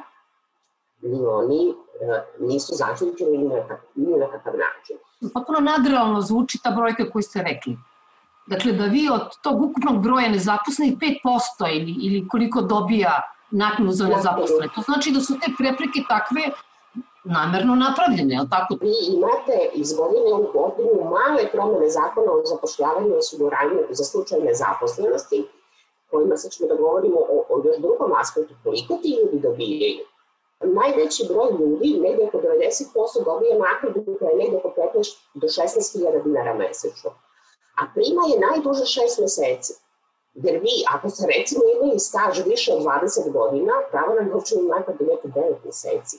ni 1.02 1.26
oni 1.26 1.69
e, 1.69 1.74
nisu 2.39 2.76
zaštićeni 2.76 3.38
ni 3.38 3.47
na, 3.47 3.80
ni 3.95 4.17
na 4.17 4.32
kakav 4.32 4.54
način. 4.54 4.97
Potpuno 5.34 5.60
nadrealno 5.60 6.22
zvuči 6.22 6.60
ta 6.64 6.72
brojka 6.72 7.10
koju 7.12 7.24
ste 7.24 7.44
rekli. 7.44 7.78
Dakle, 8.48 8.72
da 8.72 8.86
vi 8.86 9.10
od 9.10 9.38
tog 9.42 9.62
ukupnog 9.62 10.02
broja 10.04 10.30
nezaposlenih 10.30 10.98
5% 10.98 11.70
ili, 11.70 11.96
ili 12.02 12.28
koliko 12.28 12.62
dobija 12.62 13.22
naknadu 13.52 13.92
za 13.92 14.08
nezaposlene. 14.08 14.68
To 14.76 14.82
znači 14.82 15.12
da 15.12 15.22
su 15.22 15.34
te 15.34 15.52
prepreke 15.58 16.00
takve 16.10 16.42
namerno 17.24 17.76
napravljene, 17.76 18.34
je 18.34 18.42
li 18.42 18.50
tako? 18.50 18.78
Vi 18.82 18.94
imate 19.16 19.58
iz 19.74 19.94
godine 19.94 20.34
u 20.34 20.44
godinu 20.58 21.10
male 21.16 21.52
promene 21.52 21.90
zakona 21.90 22.32
o 22.32 22.46
zapošljavanju 22.46 23.08
i 23.10 23.18
osiguranju 23.18 23.80
za 23.90 24.04
slučaj 24.04 24.40
nezaposlenosti, 24.40 25.48
kojima 26.10 26.38
se 26.38 26.50
ćemo 26.50 26.70
da 26.70 26.76
govorimo 26.76 27.20
o, 27.20 27.46
o 27.50 27.62
još 27.66 27.78
drugom 27.78 28.12
aspektu, 28.22 28.54
koliko 28.64 28.94
ti 29.02 29.10
ljudi 29.20 29.40
dobijaju. 29.48 30.06
Najveći 30.63 31.28
broj 31.30 31.50
ljudi, 31.60 32.00
negde 32.00 32.24
oko 32.24 32.38
90% 32.38 33.26
dobije 33.26 33.60
naknadu 33.60 34.17
koja 34.19 34.30
je 34.30 34.38
negde 34.38 34.58
oko 34.58 34.69
15 34.69 35.17
do 35.34 35.47
16.000 35.47 36.24
dinara 36.24 36.54
mesečno. 36.54 37.10
A 37.80 37.84
prima 37.95 38.21
je 38.32 38.39
najduže 38.47 38.84
6 38.84 39.21
meseci. 39.21 39.74
Jer 40.34 40.56
vi, 40.60 40.76
ako 40.93 41.10
ste 41.10 41.24
recimo 41.38 41.62
imali 41.76 42.00
staž 42.00 42.41
više 42.45 42.74
od 42.74 42.82
20 42.84 43.32
godina, 43.32 43.74
pravo 43.91 44.13
na 44.13 44.21
novčanu 44.21 44.62
naknadu 44.62 45.04
imate 45.04 45.28
9 45.28 45.56
meseci. 45.65 46.17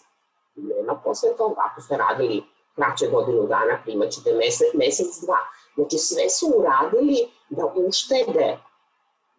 Nema 0.55 1.00
posle 1.05 1.28
toga. 1.38 1.61
Ako 1.70 1.81
ste 1.81 1.96
radili 1.96 2.42
kraće 2.76 3.07
godinu 3.07 3.46
dana, 3.46 3.81
primaćete 3.85 4.33
mesec, 4.33 4.70
mesec, 4.74 5.20
dva. 5.24 5.40
Znači 5.74 5.98
sve 5.98 6.28
su 6.31 6.46
uradili 6.57 7.16
da 7.50 7.72
uštede 7.74 8.59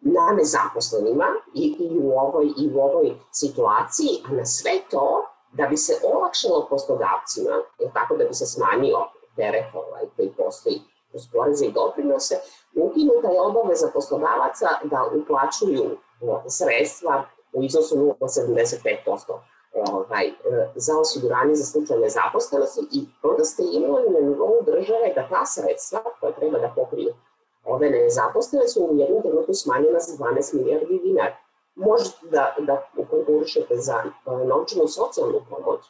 na 0.04 0.32
nezaposlenima 0.32 1.24
i, 1.54 1.76
i, 1.78 1.98
u 1.98 2.18
ovoj, 2.18 2.46
i 2.58 2.70
u 2.74 2.80
ovoj 2.80 3.16
situaciji, 3.32 4.22
a 4.28 4.32
na 4.32 4.44
sve 4.44 4.72
to 4.90 5.26
da 5.52 5.66
bi 5.66 5.76
se 5.76 5.92
olakšalo 6.12 6.66
poslodavcima, 6.70 7.54
je 7.78 7.90
tako 7.94 8.16
da 8.16 8.24
bi 8.24 8.34
se 8.34 8.46
smanjio 8.46 8.98
teret 9.36 9.74
ovaj, 9.74 10.02
koji 10.16 10.32
postoji 10.36 10.82
kroz 11.10 11.22
poreze 11.32 11.66
i 11.66 11.72
doprinose, 11.72 12.34
ukinuta 12.76 13.28
je 13.28 13.40
obaveza 13.40 13.88
poslodavaca 13.94 14.68
da 14.84 15.10
uplaćuju 15.22 15.96
sredstva 16.48 17.24
u 17.52 17.62
iznosu 17.62 17.96
0,75% 17.96 19.38
ovaj, 19.74 20.32
za 20.74 20.98
osiguranje 20.98 21.54
za 21.54 21.64
slučaj 21.64 21.98
nezaposlenosti 21.98 22.80
i 22.92 23.06
onda 23.22 23.44
ste 23.44 23.62
imali 23.72 24.10
na 24.10 24.20
nivou 24.20 24.62
države 24.66 25.12
da 25.14 25.28
ta 25.28 25.46
sredstva 25.46 26.00
koja 26.20 26.32
treba 26.32 26.58
da 26.58 26.72
pokriju 26.76 27.14
ove 27.64 27.90
nezaposlene 27.90 28.68
su 28.68 28.84
u 28.84 28.96
jednom 28.98 29.22
trenutku 29.22 29.54
smanjena 29.54 29.98
za 30.00 30.24
12 30.24 30.54
milijardi 30.54 30.98
dinara. 30.98 31.36
Možete 31.74 32.26
da, 32.30 32.54
da 32.58 32.88
konkurišete 33.10 33.76
za 33.76 34.02
novčanu 34.26 34.88
socijalnu 34.88 35.40
pomoć, 35.50 35.80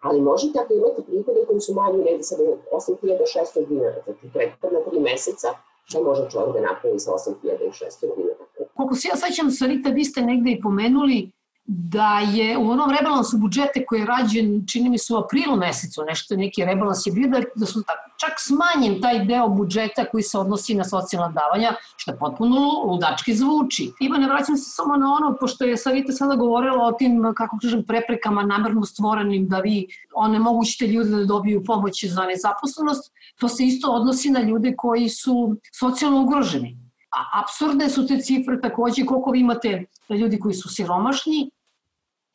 ali 0.00 0.20
možete 0.20 0.58
ako 0.58 0.74
imate 0.74 1.02
prihode 1.02 1.44
koji 1.46 1.60
su 1.60 1.74
manji 1.74 1.98
negde 2.04 2.22
sa 2.22 2.36
8600 2.72 3.66
dinara, 3.68 3.96
znači 4.04 4.26
prethodna 4.32 4.80
tri 4.90 5.00
meseca, 5.00 5.48
šta 5.84 6.00
može 6.00 6.30
čovjek 6.30 6.52
da 6.54 6.60
napravi 6.60 6.98
sa 6.98 7.10
8600 7.10 8.16
dinara? 8.16 8.44
Koliko 8.76 8.94
se 8.94 9.08
ja 9.08 9.16
sećam, 9.16 9.50
Sarita, 9.50 9.88
vi 9.90 10.04
ste 10.04 10.20
negde 10.22 10.50
i 10.50 10.60
pomenuli 10.60 11.30
da 11.70 12.18
je 12.18 12.58
u 12.58 12.70
onom 12.70 12.90
rebalansu 12.90 13.38
budžete 13.38 13.84
koji 13.86 14.00
je 14.00 14.06
rađen, 14.06 14.64
čini 14.66 14.90
mi 14.90 14.98
se 14.98 15.14
u 15.14 15.16
aprilu 15.16 15.56
mesecu, 15.56 16.02
nešto 16.04 16.36
neki 16.36 16.64
rebalans 16.64 17.06
je 17.06 17.12
bio, 17.12 17.28
da, 17.28 17.40
da 17.54 17.66
su 17.66 17.82
čak 18.16 18.32
smanjen 18.38 19.00
taj 19.02 19.24
deo 19.24 19.48
budžeta 19.48 20.04
koji 20.04 20.22
se 20.22 20.38
odnosi 20.38 20.74
na 20.74 20.84
socijalna 20.84 21.28
davanja, 21.28 21.74
što 21.96 22.12
potpuno 22.20 22.56
ludački 22.86 23.34
zvuči. 23.34 23.92
Iva, 24.00 24.18
ne 24.18 24.26
vraćam 24.26 24.56
se 24.56 24.70
samo 24.70 24.96
na 24.96 25.12
ono, 25.12 25.36
pošto 25.40 25.64
je 25.64 25.76
Savita 25.76 26.12
sada 26.12 26.34
govorila 26.34 26.84
o 26.84 26.92
tim, 26.92 27.32
kako 27.36 27.58
kažem, 27.62 27.84
preprekama 27.84 28.42
namerno 28.42 28.84
stvorenim 28.84 29.48
da 29.48 29.58
vi 29.58 29.86
onemogućite 30.14 30.86
ljude 30.86 31.10
da 31.10 31.24
dobiju 31.24 31.64
pomoć 31.64 32.04
za 32.04 32.24
nezaposlenost, 32.24 33.12
to 33.38 33.48
se 33.48 33.64
isto 33.64 33.90
odnosi 33.90 34.30
na 34.30 34.40
ljude 34.40 34.74
koji 34.76 35.08
su 35.08 35.56
socijalno 35.78 36.22
ugroženi. 36.22 36.78
A 37.10 37.40
absurdne 37.42 37.90
su 37.90 38.06
te 38.06 38.18
cifre 38.18 38.60
takođe 38.60 39.04
koliko 39.04 39.30
vi 39.30 39.40
imate 39.40 39.84
ljudi 40.10 40.38
koji 40.38 40.54
su 40.54 40.68
siromašni, 40.68 41.50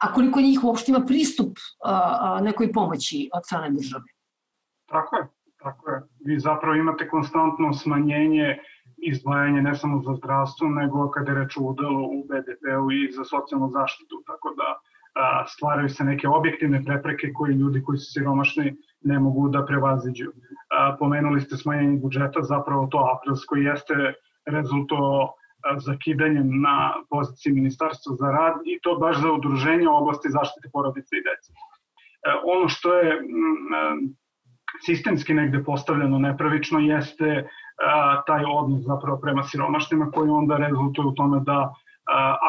a 0.04 0.14
koliko 0.14 0.42
njih 0.42 0.64
uopšte 0.64 0.92
ima 0.92 1.06
pristup 1.08 1.58
nekoj 2.42 2.72
pomoći 2.72 3.30
od 3.34 3.46
strane 3.46 3.70
države. 3.70 4.04
Tako 4.90 5.16
je, 5.16 5.28
tako 5.64 5.92
je. 5.92 6.02
Vi 6.26 6.40
zapravo 6.40 6.76
imate 6.76 7.10
konstantno 7.10 7.74
smanjenje 7.74 8.58
izdvajanje 8.98 9.62
ne 9.62 9.76
samo 9.76 10.02
za 10.02 10.14
zdravstvo, 10.16 10.68
nego 10.70 11.10
kada 11.12 11.32
je 11.32 11.40
reč 11.40 11.58
o 11.58 11.62
udelu 11.62 12.04
u 12.06 12.24
BDP-u 12.24 12.92
i 12.92 13.12
za 13.12 13.24
socijalnu 13.24 13.70
zaštitu, 13.70 14.24
tako 14.28 14.54
da 14.58 14.68
a, 15.14 15.46
stvaraju 15.48 15.90
se 15.90 16.04
neke 16.04 16.28
objektivne 16.28 16.84
prepreke 16.86 17.34
koje 17.34 17.54
ljudi 17.54 17.84
koji 17.84 17.98
su 17.98 18.12
siromašni 18.12 18.76
ne 19.02 19.20
mogu 19.20 19.50
da 19.50 19.66
prevaziđu. 19.66 20.32
A, 20.70 20.96
pomenuli 21.00 21.42
ste 21.42 21.58
smanjenje 21.58 21.98
budžeta, 21.98 22.42
zapravo 22.42 22.88
to 22.92 23.10
aprilsko 23.16 23.56
jeste 23.56 24.14
rezulto 24.46 25.30
zakidanjem 25.78 26.62
na 26.62 26.94
poziciji 27.10 27.54
Ministarstva 27.54 28.16
za 28.16 28.28
rad 28.32 28.56
i 28.66 28.80
to 28.82 28.96
baš 28.96 29.18
za 29.18 29.32
udruženje 29.32 29.88
u 29.90 29.96
oblasti 29.96 30.30
zaštite 30.30 30.70
porodice 30.74 31.16
i 31.18 31.24
dece. 31.28 31.52
E, 31.54 31.58
ono 32.56 32.70
što 32.70 32.94
je 32.94 33.22
sistemski 34.86 35.34
negde 35.34 35.64
postavljeno 35.64 36.20
nepravično 36.20 36.80
jeste 36.80 37.48
taj 38.28 38.44
odnos 38.48 38.82
zapravo 38.86 39.18
prema 39.18 39.44
siromašnima 39.44 40.12
koji 40.12 40.30
onda 40.30 40.58
rezultuje 40.58 41.08
u 41.08 41.12
tome 41.12 41.40
da 41.46 41.74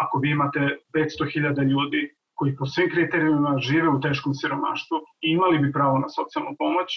ako 0.03 0.19
vi 0.19 0.31
imate 0.31 0.79
500.000 0.95 1.63
ljudi 1.63 2.15
koji 2.35 2.57
po 2.57 2.67
svim 2.67 2.91
kriterijima 2.91 3.59
žive 3.59 3.89
u 3.89 4.01
teškom 4.01 4.35
siromaštvu 4.35 4.97
i 5.21 5.31
imali 5.31 5.59
bi 5.59 5.73
pravo 5.73 5.99
na 5.99 6.09
socijalnu 6.09 6.57
pomoć, 6.59 6.89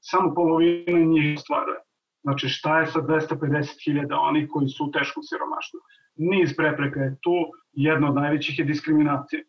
samo 0.00 0.34
polovina 0.34 0.98
njih 0.98 1.40
stvaruje. 1.40 1.78
Znači 2.26 2.48
šta 2.48 2.80
je 2.80 2.86
sa 2.86 3.00
250.000 3.00 4.18
onih 4.28 4.48
koji 4.52 4.68
su 4.68 4.84
u 4.84 4.90
teškom 4.90 5.22
siromaštvu? 5.22 5.78
Niz 6.16 6.56
prepreka 6.56 7.00
je 7.00 7.16
tu, 7.22 7.36
jedna 7.72 8.08
od 8.08 8.14
najvećih 8.14 8.58
je 8.58 8.64
diskriminacija. 8.64 9.40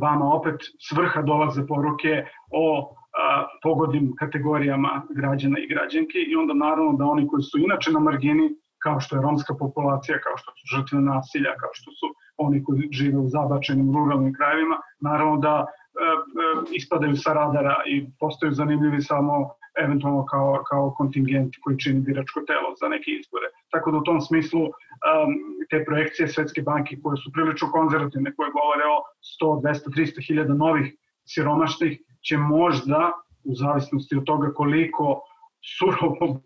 Vama 0.00 0.26
opet 0.34 0.54
svrha 0.88 1.22
dolaze 1.22 1.66
poruke 1.66 2.24
o 2.50 2.64
a, 2.84 3.46
pogodnim 3.62 4.12
kategorijama 4.18 5.02
građana 5.20 5.58
i 5.58 5.68
građanki 5.72 6.18
i 6.30 6.36
onda 6.36 6.54
naravno 6.54 6.92
da 6.92 7.04
oni 7.04 7.28
koji 7.28 7.42
su 7.42 7.58
inače 7.58 7.92
na 7.92 8.00
margini, 8.00 8.48
kao 8.84 9.00
što 9.00 9.16
je 9.16 9.22
romska 9.22 9.54
populacija, 9.58 10.20
kao 10.20 10.36
što 10.36 10.50
su 10.56 10.62
žrtve 10.76 11.00
nasilja, 11.00 11.52
kao 11.60 11.70
što 11.72 11.90
su 11.98 12.06
oni 12.36 12.64
koji 12.64 12.88
žive 12.92 13.18
u 13.18 13.28
zabačenim 13.28 13.94
ruralnim 13.96 14.34
krajevima, 14.34 14.76
naravno 15.00 15.36
da 15.36 15.54
e, 15.64 15.64
e, 15.64 16.16
ispadaju 16.76 17.16
sa 17.16 17.32
radara 17.32 17.76
i 17.86 18.06
postaju 18.20 18.52
zanimljivi 18.52 19.00
samo 19.02 19.34
eventualno 19.84 20.24
kao, 20.26 20.62
kao 20.70 20.90
kontingent 20.90 21.54
koji 21.62 21.78
čini 21.78 22.00
biračko 22.00 22.40
telo 22.40 22.74
za 22.80 22.88
neke 22.88 23.10
izbore. 23.10 23.48
Tako 23.70 23.90
da 23.90 23.98
u 23.98 24.06
tom 24.08 24.20
smislu 24.20 24.62
um, 24.62 25.30
te 25.70 25.84
projekcije 25.84 26.28
Svetske 26.28 26.62
banke 26.62 26.98
koje 27.02 27.16
su 27.16 27.32
prilično 27.32 27.70
konzervativne, 27.70 28.34
koje 28.34 28.50
govore 28.50 28.84
o 28.94 28.98
100, 29.42 29.60
200, 29.62 29.94
300 29.96 30.26
hiljada 30.26 30.54
novih 30.54 30.94
siromašnih, 31.24 31.98
će 32.28 32.36
možda, 32.36 33.12
u 33.44 33.54
zavisnosti 33.54 34.16
od 34.16 34.24
toga 34.24 34.52
koliko 34.54 35.20
surovo 35.76 36.40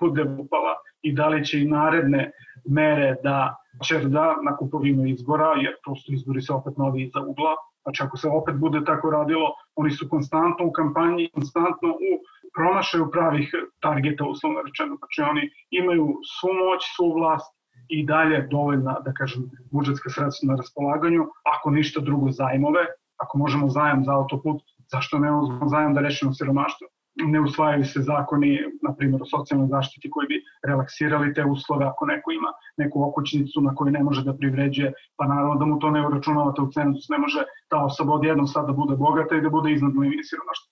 bude 0.00 0.22
upala 0.22 0.74
i 1.02 1.12
da 1.12 1.28
li 1.28 1.44
će 1.44 1.60
i 1.60 1.66
naredne 1.66 2.30
mere 2.68 3.16
da 3.22 3.56
čerda 3.88 4.36
na 4.44 4.56
kupovinu 4.56 5.06
izbora, 5.06 5.54
jer 5.62 5.74
prosto 5.84 6.12
izbori 6.12 6.42
se 6.42 6.52
opet 6.52 6.76
novi 6.76 7.02
iza 7.02 7.20
ugla, 7.20 7.54
znači 7.82 8.02
ako 8.02 8.16
se 8.16 8.28
opet 8.28 8.54
bude 8.54 8.84
tako 8.84 9.10
radilo, 9.10 9.52
oni 9.74 9.90
su 9.90 10.08
konstantno 10.08 10.66
u 10.66 10.72
kampanji, 10.72 11.30
konstantno 11.34 11.88
u 11.88 12.10
promašaju 12.54 13.10
pravih 13.12 13.50
targeta, 13.80 14.24
uslovno 14.24 14.62
rečeno. 14.62 14.96
Znači 14.96 15.30
oni 15.30 15.50
imaju 15.70 16.06
svu 16.34 16.52
moć, 16.62 16.80
svu 16.96 17.12
vlast 17.18 17.50
i 17.88 18.06
dalje 18.06 18.46
dovoljna, 18.50 19.00
da 19.04 19.12
kažem, 19.12 19.42
budžetska 19.72 20.10
sredstva 20.10 20.46
na 20.52 20.56
raspolaganju, 20.56 21.26
ako 21.54 21.70
ništa 21.70 22.00
drugo 22.00 22.30
zajmove, 22.30 22.86
ako 23.16 23.38
možemo 23.38 23.68
zajam 23.68 24.04
za 24.04 24.12
autoput, 24.12 24.62
zašto 24.92 25.18
ne 25.18 25.32
uzmemo 25.32 25.68
zajam 25.68 25.94
da 25.94 26.00
rešimo 26.00 26.32
siromaštvo? 26.32 26.86
Ne 27.26 27.40
usvajaju 27.40 27.84
se 27.84 28.02
zakoni, 28.02 28.58
na 28.82 28.94
primjer 28.94 29.22
o 29.22 29.26
socijalnoj 29.26 29.68
zaštiti 29.68 30.10
koji 30.10 30.26
bi 30.26 30.42
relaksirali 30.66 31.34
te 31.34 31.44
uslove 31.44 31.86
ako 31.86 32.06
neko 32.06 32.30
ima 32.30 32.52
neku 32.76 33.02
okućnicu 33.08 33.60
na 33.60 33.74
koju 33.74 33.92
ne 33.92 34.02
može 34.02 34.24
da 34.24 34.36
privređuje, 34.36 34.92
pa 35.16 35.26
naravno 35.26 35.54
da 35.54 35.64
mu 35.64 35.78
to 35.78 35.90
ne 35.90 36.06
uračunavate 36.06 36.62
u 36.62 36.70
cenzus, 36.72 37.08
ne 37.08 37.18
može 37.18 37.44
ta 37.68 37.84
osoba 37.84 38.12
odjednom 38.12 38.46
sad 38.46 38.66
da 38.66 38.72
bude 38.72 38.96
bogata 38.96 39.36
i 39.36 39.40
da 39.40 39.50
bude 39.50 39.72
iznad 39.72 39.96
linije 39.96 40.24
siromaštva. 40.24 40.68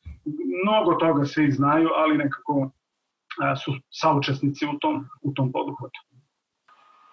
Mnogo 0.64 0.94
toga 0.94 1.24
svi 1.24 1.50
znaju, 1.50 1.88
ali 1.96 2.18
nekako 2.18 2.70
su 3.64 3.72
saučesnici 3.90 4.66
u 4.66 4.78
tom, 4.78 5.06
u 5.22 5.32
tom 5.32 5.52
poduhvatu. 5.52 6.00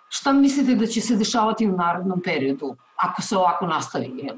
Šta 0.09 0.33
mislite 0.33 0.75
da 0.75 0.85
će 0.85 1.01
se 1.01 1.15
dešavati 1.15 1.67
u 1.67 1.77
narodnom 1.77 2.21
periodu, 2.21 2.75
ako 2.95 3.21
se 3.21 3.37
ovako 3.37 3.67
nastavi? 3.67 4.11
Jel? 4.23 4.35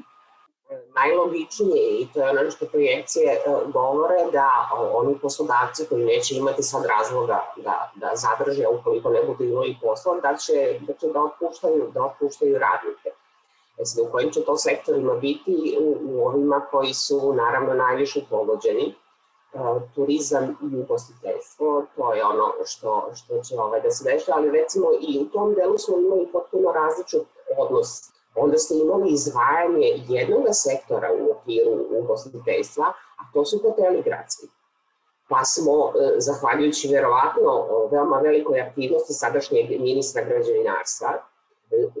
Najlogičnije 0.94 2.00
i 2.00 2.08
to 2.14 2.20
je 2.20 2.30
ono 2.30 2.50
što 2.50 2.66
projekcije 2.66 3.32
e, 3.32 3.40
govore 3.66 4.30
da 4.32 4.70
oni 4.92 5.18
poslodavci 5.22 5.86
koji 5.88 6.04
neće 6.04 6.34
imati 6.34 6.62
sad 6.62 6.84
razloga 6.84 7.52
da, 7.56 7.92
da 7.94 8.10
zadrže 8.14 8.66
ukoliko 8.68 9.10
ne 9.10 9.22
budu 9.22 9.44
imali 9.44 9.76
posla, 9.82 10.20
da 10.20 10.36
će, 10.36 10.78
da 10.80 10.92
će 10.92 11.06
da 11.06 11.22
otpuštaju, 11.22 11.90
da 11.94 12.04
otpuštaju 12.04 12.58
radnike. 12.58 13.08
E 13.78 13.84
sad, 13.84 14.06
u 14.06 14.10
kojim 14.12 14.30
će 14.30 14.44
to 14.44 14.56
sektorima 14.56 15.14
biti 15.14 15.78
u, 15.80 15.96
u 16.02 16.26
ovima 16.26 16.60
koji 16.70 16.94
su 16.94 17.32
naravno 17.32 17.74
najviše 17.74 18.20
pogođeni, 18.30 18.86
e, 18.88 19.58
turizam 19.94 20.44
i 20.44 20.76
ugostiteljstvo, 20.76 21.84
to 21.96 22.14
je 22.14 22.24
ono 22.24 22.52
što, 22.64 23.10
što 23.14 23.42
će 23.42 23.54
ovaj 23.58 23.80
da 23.80 23.90
se 23.90 24.12
deša, 24.12 24.32
ali 24.34 24.50
recimo 24.50 24.88
i 25.00 25.18
u 25.22 25.24
tom 25.24 25.54
delu 25.54 25.78
smo 25.78 25.98
imali 25.98 26.28
potpuno 26.32 26.72
različit 26.72 27.22
odnos 27.58 28.17
onda 28.40 28.58
ste 28.58 28.74
imali 28.74 29.12
izdvajanje 29.12 29.88
jednog 30.08 30.44
sektora 30.52 31.08
u 31.20 31.30
okviru 31.32 31.86
ugostiteljstva, 31.98 32.84
a 33.20 33.22
to 33.32 33.44
su 33.44 33.58
hoteli 33.58 34.02
gradski. 34.02 34.46
Pa 35.28 35.44
smo, 35.44 35.92
e, 36.00 36.20
zahvaljujući 36.20 36.88
verovatno 36.88 37.66
veoma 37.92 38.18
velikoj 38.18 38.60
aktivnosti 38.60 39.12
sadašnjeg 39.12 39.80
ministra 39.80 40.24
građevinarstva, 40.24 41.10
e, 41.10 41.20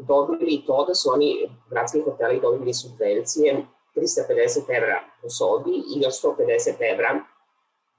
dobili 0.00 0.62
to 0.66 0.84
da 0.88 0.94
su 0.94 1.10
oni, 1.12 1.50
gradski 1.70 2.00
hoteli, 2.00 2.40
dobili 2.40 2.74
subvencije 2.74 3.66
350 3.96 4.76
evra 4.76 5.00
po 5.22 5.30
sobi 5.30 5.70
i 5.70 6.00
još 6.02 6.14
150 6.22 6.92
evra 6.92 7.20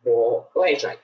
po 0.03 0.43
ležaj. 0.61 0.95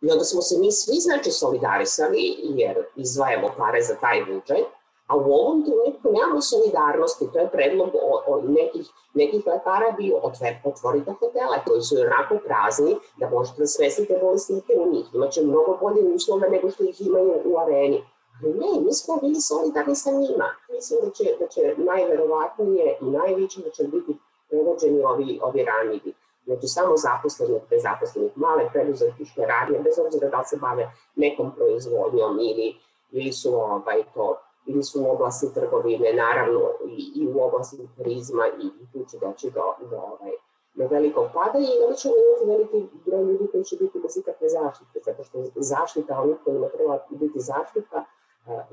I 0.00 0.10
onda 0.10 0.24
smo 0.24 0.42
se 0.42 0.58
mi 0.58 0.72
svi 0.72 0.94
znači 0.94 1.30
solidarisali 1.30 2.36
jer 2.42 2.76
izdvajamo 2.96 3.48
pare 3.58 3.82
za 3.82 3.94
taj 3.94 4.24
budžet 4.24 4.66
A 5.06 5.16
u 5.16 5.32
ovom 5.32 5.64
trenutku 5.64 6.12
nemamo 6.12 6.40
solidarnosti, 6.40 7.28
to 7.32 7.38
je 7.38 7.50
predlog 7.50 7.90
o, 7.94 8.22
o 8.26 8.40
nekih, 8.42 8.86
nekih 9.14 9.46
lekara 9.46 9.90
bio 9.98 10.16
otver, 10.22 10.54
otvorite 10.64 11.12
hotele 11.20 11.58
koji 11.66 11.82
su 11.82 11.96
onako 12.00 12.34
prazni 12.46 12.96
da 13.20 13.30
možete 13.30 13.58
da 13.62 13.66
smestite 13.66 14.18
bolesnike 14.22 14.72
u 14.78 14.92
njih. 14.92 15.06
Imaće 15.14 15.42
mnogo 15.42 15.78
bolje 15.80 16.14
uslove 16.14 16.48
nego 16.48 16.70
što 16.70 16.84
ih 16.84 17.06
imaju 17.06 17.32
u 17.44 17.58
areni. 17.58 18.04
Ne, 18.42 18.80
mi 18.84 18.92
smo 18.92 19.16
bili 19.16 19.40
solidarni 19.40 19.94
sa 19.94 20.10
njima. 20.10 20.48
Mislim 20.72 21.00
da 21.04 21.10
će, 21.10 21.24
da 21.40 21.46
će 21.46 21.74
najverovatnije 21.76 22.98
i 23.00 23.04
najveće 23.04 23.60
da 23.60 23.70
će 23.70 23.84
biti 23.84 24.18
prevođeni 24.48 25.04
ovi, 25.04 25.40
ovi 25.42 25.64
ranjivi. 25.64 26.14
Znači 26.44 26.66
samo 26.66 26.96
zaposlenih, 26.96 28.32
male 28.34 28.70
preduzetničke 28.72 29.40
radnje, 29.46 29.78
bez 29.78 29.98
obzira 29.98 30.28
da 30.28 30.44
se 30.44 30.56
bave 30.56 30.90
nekom 31.16 31.54
proizvodnjom 31.56 32.38
ili, 32.38 32.74
ili 33.12 33.32
su 33.32 33.54
ovaj, 33.54 34.02
to 34.14 34.36
ili 34.66 34.82
su 34.82 35.02
u 35.02 35.10
oblasti 35.10 35.54
trgovine, 35.54 36.12
naravno 36.12 36.60
i, 36.86 37.12
i 37.14 37.28
u 37.34 37.42
oblasti 37.42 37.76
turizma 37.96 38.46
i, 38.46 38.66
i 38.66 38.84
tu 38.92 39.10
će 39.10 39.18
doći 39.18 39.50
do, 39.50 39.86
do, 39.90 39.96
ovaj, 39.96 40.32
do 40.74 40.86
velikog 40.90 41.26
pada 41.34 41.58
i 41.58 41.82
onda 41.84 41.96
ćemo 41.96 42.14
imati 42.14 42.50
veliki 42.52 42.88
broj 43.06 43.22
ljudi 43.22 43.46
koji 43.52 43.64
će 43.64 43.76
biti 43.76 43.98
bez 44.02 44.16
ikakve 44.16 44.48
zaštite, 44.48 45.00
zato 45.04 45.24
što 45.24 45.38
zaštita 45.56 46.20
onih 46.20 46.36
kojima 46.44 46.68
treba 46.68 46.98
biti 47.10 47.38
zaštita 47.40 48.04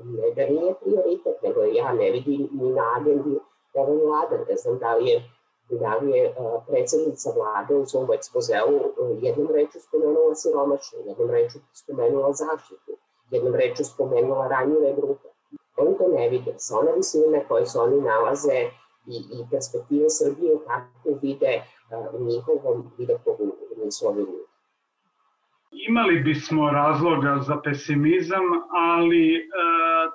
ne 0.04 0.30
da 0.36 0.46
nije 0.46 0.74
prioritet, 0.74 1.42
nego 1.42 1.62
ja 1.62 1.92
ne 1.92 2.10
vidim 2.10 2.48
ni 2.52 2.70
na 2.70 2.94
agendi 2.96 3.38
ove 3.74 3.96
vlade, 4.04 4.44
ne 4.48 4.56
znam 4.56 4.78
da 4.78 4.94
li 4.94 5.06
je 5.10 5.22
da 5.70 5.96
li 5.96 6.10
je 6.10 6.34
predsednica 6.66 7.30
vlade 7.36 7.74
u 7.74 7.86
svom 7.86 8.12
ekspozeu 8.12 8.80
jednom 9.20 9.48
reču 9.50 9.80
spomenula 9.80 10.34
siromašnu, 10.34 10.98
jednom 11.06 11.30
reču 11.30 11.58
spomenula 11.72 12.32
zaštitu, 12.32 12.92
jednom 13.30 13.54
reču 13.54 13.84
spomenula 13.84 14.48
ranjive 14.48 14.92
grupe. 14.92 15.28
Oni 15.82 16.14
ne 16.16 16.28
vide. 16.28 16.54
Sa 16.58 16.78
one 16.78 16.92
visine 16.96 17.44
koje 17.48 17.66
se 17.66 17.78
oni 17.78 18.00
nalaze, 18.00 18.70
i, 19.06 19.16
i 19.16 19.38
perspektive 19.50 20.10
Srbije 20.10 20.52
kako 20.66 21.18
vide 21.22 21.62
u 22.18 22.24
njihovom 22.24 22.92
vidokrugu 22.98 23.52
nisu 23.84 24.06
ovi 24.06 24.20
ljudi. 24.20 24.46
Imali 25.88 26.20
bismo 26.20 26.70
razloga 26.70 27.38
za 27.40 27.60
pesimizam, 27.64 28.46
ali 28.92 29.36
e, 29.36 29.40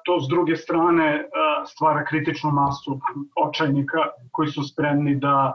to 0.05 0.19
s 0.19 0.29
druge 0.29 0.55
strane 0.55 1.07
e, 1.15 1.25
stvara 1.65 2.05
kritičnu 2.05 2.51
masu 2.51 2.99
očajnika 3.47 3.97
koji 4.31 4.47
su 4.47 4.63
spremni 4.63 5.15
da 5.15 5.53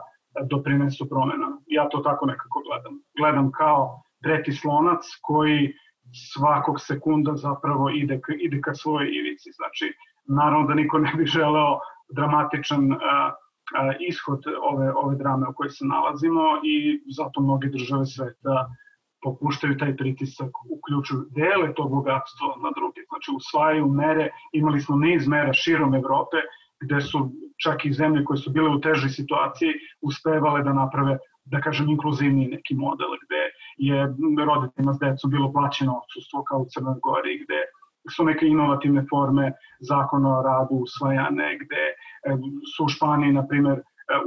doprinesu 0.49 1.09
promena. 1.09 1.57
Ja 1.67 1.89
to 1.89 1.97
tako 1.99 2.25
nekako 2.25 2.61
gledam. 2.67 2.99
Gledam 3.17 3.51
kao 3.51 4.01
dreti 4.23 4.51
slonac 4.51 5.05
koji 5.21 5.73
svakog 6.13 6.81
sekunda 6.81 7.35
zapravo 7.35 7.89
ide, 7.89 8.19
ide 8.39 8.61
ka 8.61 8.73
svojoj 8.73 9.09
ivici. 9.11 9.51
Znači, 9.51 9.93
naravno 10.27 10.67
da 10.67 10.73
niko 10.73 10.99
ne 10.99 11.13
bi 11.17 11.25
želeo 11.25 11.79
dramatičan 12.15 12.91
uh, 12.91 12.97
uh, 12.99 13.95
ishod 14.09 14.43
ove, 14.61 14.91
ove 14.91 15.15
drame 15.15 15.47
u 15.49 15.53
kojoj 15.53 15.69
se 15.69 15.85
nalazimo 15.85 16.43
i 16.63 17.01
zato 17.17 17.41
mnoge 17.41 17.67
države 17.67 18.05
sveta 18.05 18.69
popuštaju 19.23 19.77
taj 19.77 19.95
pritisak, 19.97 20.51
uključuju 20.69 21.25
dele 21.35 21.73
to 21.75 21.83
bogatstvo 21.83 22.47
na 22.63 22.71
druge. 22.77 23.01
Znači, 23.09 23.31
usvajaju 23.35 23.87
mere, 23.87 24.29
imali 24.51 24.81
smo 24.81 24.95
niz 24.95 25.27
mera 25.27 25.53
širom 25.53 25.95
Evrope, 25.95 26.37
gde 26.81 27.01
su 27.01 27.31
čak 27.63 27.85
i 27.85 27.93
zemlje 27.93 28.25
koje 28.25 28.37
su 28.37 28.51
bile 28.51 28.69
u 28.69 28.81
težoj 28.81 29.09
situaciji 29.09 29.73
uspevale 30.01 30.63
da 30.63 30.73
naprave 30.73 31.17
da 31.45 31.61
kažem, 31.61 31.89
inkluzivni 31.89 32.47
neki 32.47 32.75
model 32.75 33.07
gde 33.25 33.42
je 33.77 34.15
roditeljima 34.45 34.93
s 34.93 34.99
decom 34.99 35.31
bilo 35.31 35.51
plaćeno 35.53 36.01
odsustvo 36.03 36.43
kao 36.43 36.59
u 36.59 36.65
Crnoj 36.69 36.95
Gori, 37.03 37.43
gde 37.43 37.59
su 38.15 38.23
neke 38.23 38.45
inovativne 38.47 39.05
forme 39.09 39.53
zakona 39.79 40.39
o 40.39 40.41
radu 40.41 40.75
usvajane, 40.75 41.57
gde 41.61 41.83
su 42.75 42.85
u 42.85 42.89
Španiji, 42.89 43.31
na 43.31 43.47
primer, 43.47 43.81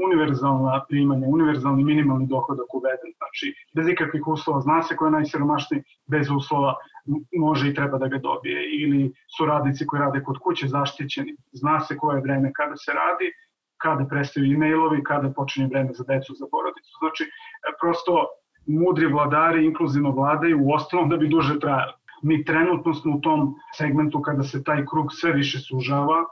univerzalna 0.06 0.84
primanja, 0.88 1.26
univerzalni 1.28 1.84
minimalni 1.84 2.26
dohodak 2.26 2.74
uveden, 2.74 3.10
znači 3.16 3.54
bez 3.74 3.88
ikakvih 3.88 4.26
uslova, 4.26 4.60
zna 4.60 4.82
se 4.82 4.96
ko 4.96 5.04
je 5.04 5.10
najsiromašniji, 5.10 5.82
bez 6.06 6.30
uslova 6.30 6.74
može 7.38 7.68
i 7.68 7.74
treba 7.74 7.98
da 7.98 8.08
ga 8.08 8.18
dobije, 8.18 8.60
ili 8.82 9.12
su 9.36 9.46
radnici 9.46 9.86
koji 9.86 10.00
rade 10.00 10.22
kod 10.22 10.38
kuće 10.38 10.68
zaštićeni, 10.68 11.36
zna 11.52 11.80
se 11.80 11.96
koje 11.96 12.16
je 12.16 12.22
vreme 12.22 12.52
kada 12.52 12.76
se 12.76 12.92
radi, 12.92 13.28
kada 13.76 14.04
prestaju 14.04 14.52
e-mailovi, 14.52 15.02
kada 15.04 15.32
počinje 15.36 15.68
vreme 15.68 15.92
za 15.92 16.04
decu, 16.08 16.34
za 16.34 16.46
porodicu. 16.50 16.92
Znači, 16.98 17.24
prosto 17.80 18.26
mudri 18.66 19.06
vladari 19.06 19.64
inkluzivno 19.64 20.10
vladaju 20.10 20.60
u 20.62 20.72
ostalom 20.72 21.08
da 21.08 21.16
bi 21.16 21.28
duže 21.28 21.60
trajali. 21.60 21.92
Mi 22.22 22.44
trenutno 22.44 22.94
smo 22.94 23.16
u 23.16 23.20
tom 23.20 23.54
segmentu 23.76 24.22
kada 24.22 24.42
se 24.42 24.64
taj 24.64 24.86
krug 24.86 25.06
sve 25.12 25.32
više 25.32 25.58
sužava, 25.58 26.24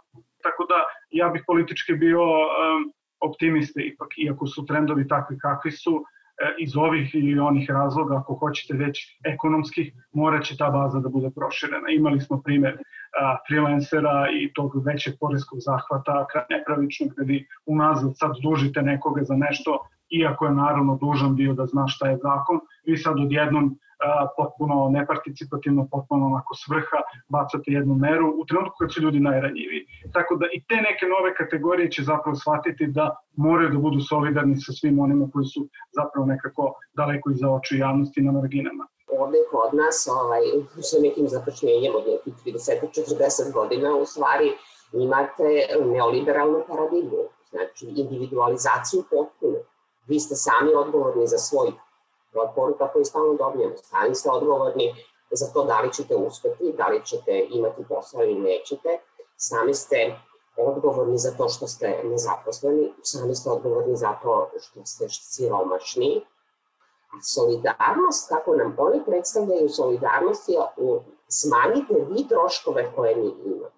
tako 0.43 0.67
da 0.69 0.75
ja 1.11 1.29
bih 1.29 1.43
politički 1.47 1.95
bio 1.95 2.23
um, 2.23 2.93
optimiste 3.21 3.83
ipak, 3.83 4.09
iako 4.19 4.47
su 4.47 4.67
trendovi 4.67 5.09
takvi 5.09 5.39
kakvi 5.39 5.71
su, 5.71 6.05
e, 6.43 6.55
iz 6.59 6.77
ovih 6.77 7.15
ili 7.15 7.39
onih 7.39 7.71
razloga, 7.71 8.17
ako 8.17 8.35
hoćete 8.35 8.75
već 8.75 8.99
ekonomskih, 9.25 9.93
mora 10.13 10.41
će 10.41 10.57
ta 10.57 10.71
baza 10.71 11.01
da 11.01 11.09
bude 11.09 11.31
proširena. 11.37 11.89
Imali 11.91 12.21
smo 12.21 12.43
primer 12.43 12.79
a, 13.21 13.37
freelancera 13.49 14.29
i 14.41 14.53
tog 14.53 14.87
većeg 14.87 15.15
poreskog 15.21 15.59
zahvata, 15.61 16.27
nepravičnog, 16.51 17.11
gde 17.13 17.25
vi 17.25 17.47
unazad 17.67 18.13
sad 18.15 18.33
dužite 18.43 18.83
nekoga 18.83 19.23
za 19.25 19.37
nešto, 19.37 19.79
iako 20.21 20.47
je 20.47 20.53
naravno 20.53 20.99
dužan 21.01 21.35
bio 21.35 21.53
da 21.55 21.67
zna 21.67 21.89
šta 21.89 22.09
je 22.09 22.17
zakon, 22.17 22.61
vi 22.87 22.97
sad 22.97 23.21
odjednom 23.21 23.79
potpuno 24.37 24.89
neparticipativno, 24.91 25.89
potpuno 25.91 26.27
onako 26.27 26.55
svrha, 26.55 27.01
bacate 27.29 27.73
jednu 27.73 27.95
meru 27.95 28.29
u 28.41 28.45
trenutku 28.45 28.77
kad 28.81 28.93
su 28.95 29.03
ljudi 29.03 29.21
najranjiviji. 29.21 29.87
Tako 30.13 30.37
da 30.37 30.47
i 30.53 30.65
te 30.69 30.75
neke 30.75 31.07
nove 31.07 31.35
kategorije 31.35 31.91
će 31.91 32.03
zapravo 32.03 32.37
shvatiti 32.37 32.87
da 32.87 33.17
moraju 33.37 33.71
da 33.71 33.79
budu 33.79 34.01
solidarni 34.01 34.57
sa 34.57 34.73
svim 34.73 34.99
onima 34.99 35.29
koji 35.33 35.45
su 35.45 35.69
zapravo 35.93 36.27
nekako 36.27 36.73
daleko 36.97 37.31
iza 37.31 37.51
oči 37.51 37.79
javnosti 37.79 38.23
na 38.23 38.33
marginama 38.33 38.87
ovde 39.19 39.39
kod 39.51 39.75
nas 39.75 40.09
ovaj, 40.11 40.43
sa 40.83 40.97
nekim 41.01 41.29
započnjenjem 41.29 41.95
od 41.97 42.05
nekih 42.07 42.35
30-40 42.45 43.53
godina 43.53 43.97
u 43.97 44.07
stvari 44.07 44.53
imate 44.93 45.49
neoliberalnu 45.93 46.63
paradigmu, 46.69 47.23
znači 47.51 47.87
individualizaciju 47.87 49.03
potpuno. 49.11 49.59
Vi 50.07 50.21
ste 50.21 50.35
sami 50.35 50.75
odgovorni 50.75 51.27
za 51.27 51.39
svoj 51.39 51.73
poruka 52.55 52.89
koju 52.93 53.05
stalno 53.05 53.35
dobijemo. 53.35 53.75
Sami 53.77 54.15
ste 54.15 54.31
odgovorni 54.31 54.95
za 55.31 55.47
to 55.53 55.65
da 55.65 55.81
li 55.81 55.93
ćete 55.93 56.17
uspeti, 56.17 56.75
da 56.77 56.89
li 56.89 57.03
ćete 57.05 57.47
imati 57.51 57.85
posao 57.89 58.23
ili 58.23 58.41
nećete. 58.41 58.99
Sami 59.37 59.75
ste 59.75 60.17
odgovorni 60.57 61.19
za 61.19 61.31
to 61.31 61.49
što 61.49 61.67
ste 61.67 62.01
nezaposleni, 62.05 62.93
sami 63.03 63.35
ste 63.35 63.51
odgovorni 63.51 63.97
za 63.97 64.19
to 64.23 64.51
što 64.61 64.85
ste 64.85 65.09
siromašni. 65.09 66.25
A 67.13 67.23
solidarnost, 67.35 68.29
kako 68.29 68.57
nam 68.57 68.77
oni 68.79 69.05
predstavljaju 69.05 69.69
solidarnost 69.69 70.49
je 70.49 70.59
u, 70.77 71.01
smanjite 71.29 71.95
vi 72.11 72.29
troškove 72.29 72.93
koje 72.97 73.17
mi 73.17 73.35
imamo. 73.45 73.71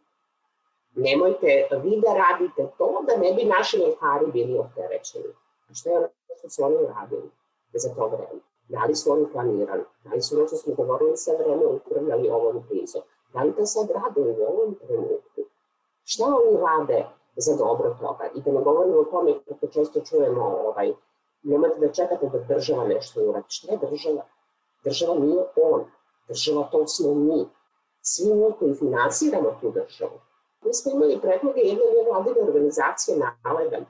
Nemojte 0.94 1.68
vi 1.82 2.00
da 2.00 2.14
radite 2.14 2.72
to 2.78 3.02
da 3.06 3.16
ne 3.16 3.32
bi 3.32 3.44
naši 3.44 3.78
lekari 3.78 4.26
bili 4.32 4.58
opterećeni. 4.58 5.34
A 5.70 5.74
što 5.74 6.48
su 6.48 6.64
oni 6.64 6.76
radili? 6.86 7.30
za 7.78 7.94
to 7.94 8.06
vreme. 8.08 8.40
Da 8.68 8.84
li 8.84 8.94
su 8.94 9.12
oni 9.12 9.26
planirali? 9.32 9.84
Da 10.04 10.10
li 10.14 10.22
su 10.22 10.36
ono 10.36 10.46
što 10.46 10.56
smo 10.56 10.74
govorili 10.74 11.16
sve 11.16 11.36
vreme 11.36 11.66
upravljali 11.66 12.30
ovom 12.30 12.62
krizom? 12.68 13.02
Da 13.32 13.42
li 13.42 13.56
to 13.56 13.66
sad 13.66 13.90
rade 13.90 14.20
u 14.20 14.44
ovom 14.48 14.74
trenutku? 14.74 15.40
Šta 16.04 16.24
oni 16.24 16.56
rade 16.60 17.06
za 17.36 17.56
dobro 17.56 17.96
toga? 18.00 18.30
I 18.34 18.40
da 18.40 18.52
ne 18.52 18.62
govorimo 18.62 18.98
o 18.98 19.04
tome 19.04 19.34
kako 19.48 19.66
često 19.66 20.00
čujemo 20.00 20.44
ovaj, 20.66 20.92
nemojte 21.42 21.80
da 21.80 21.92
čekate 21.92 22.28
da 22.28 22.38
država 22.38 22.84
nešto 22.84 23.20
uradi. 23.20 23.46
Šta 23.48 23.72
je 23.72 23.78
država? 23.90 24.22
Država 24.84 25.14
nije 25.14 25.44
on. 25.56 25.84
Država 26.28 26.68
to 26.72 26.86
smo 26.86 27.14
mi. 27.14 27.48
Svi 28.00 28.34
mi 28.34 28.52
koji 28.58 28.74
finansiramo 28.74 29.58
tu 29.60 29.70
državu. 29.70 30.20
Mi 30.64 30.74
smo 30.74 30.92
imali 30.92 31.20
predloge 31.20 31.60
jedne 31.60 31.84
nevladine 31.96 32.40
organizacije 32.42 33.18
na 33.18 33.36
Aledan 33.42 33.84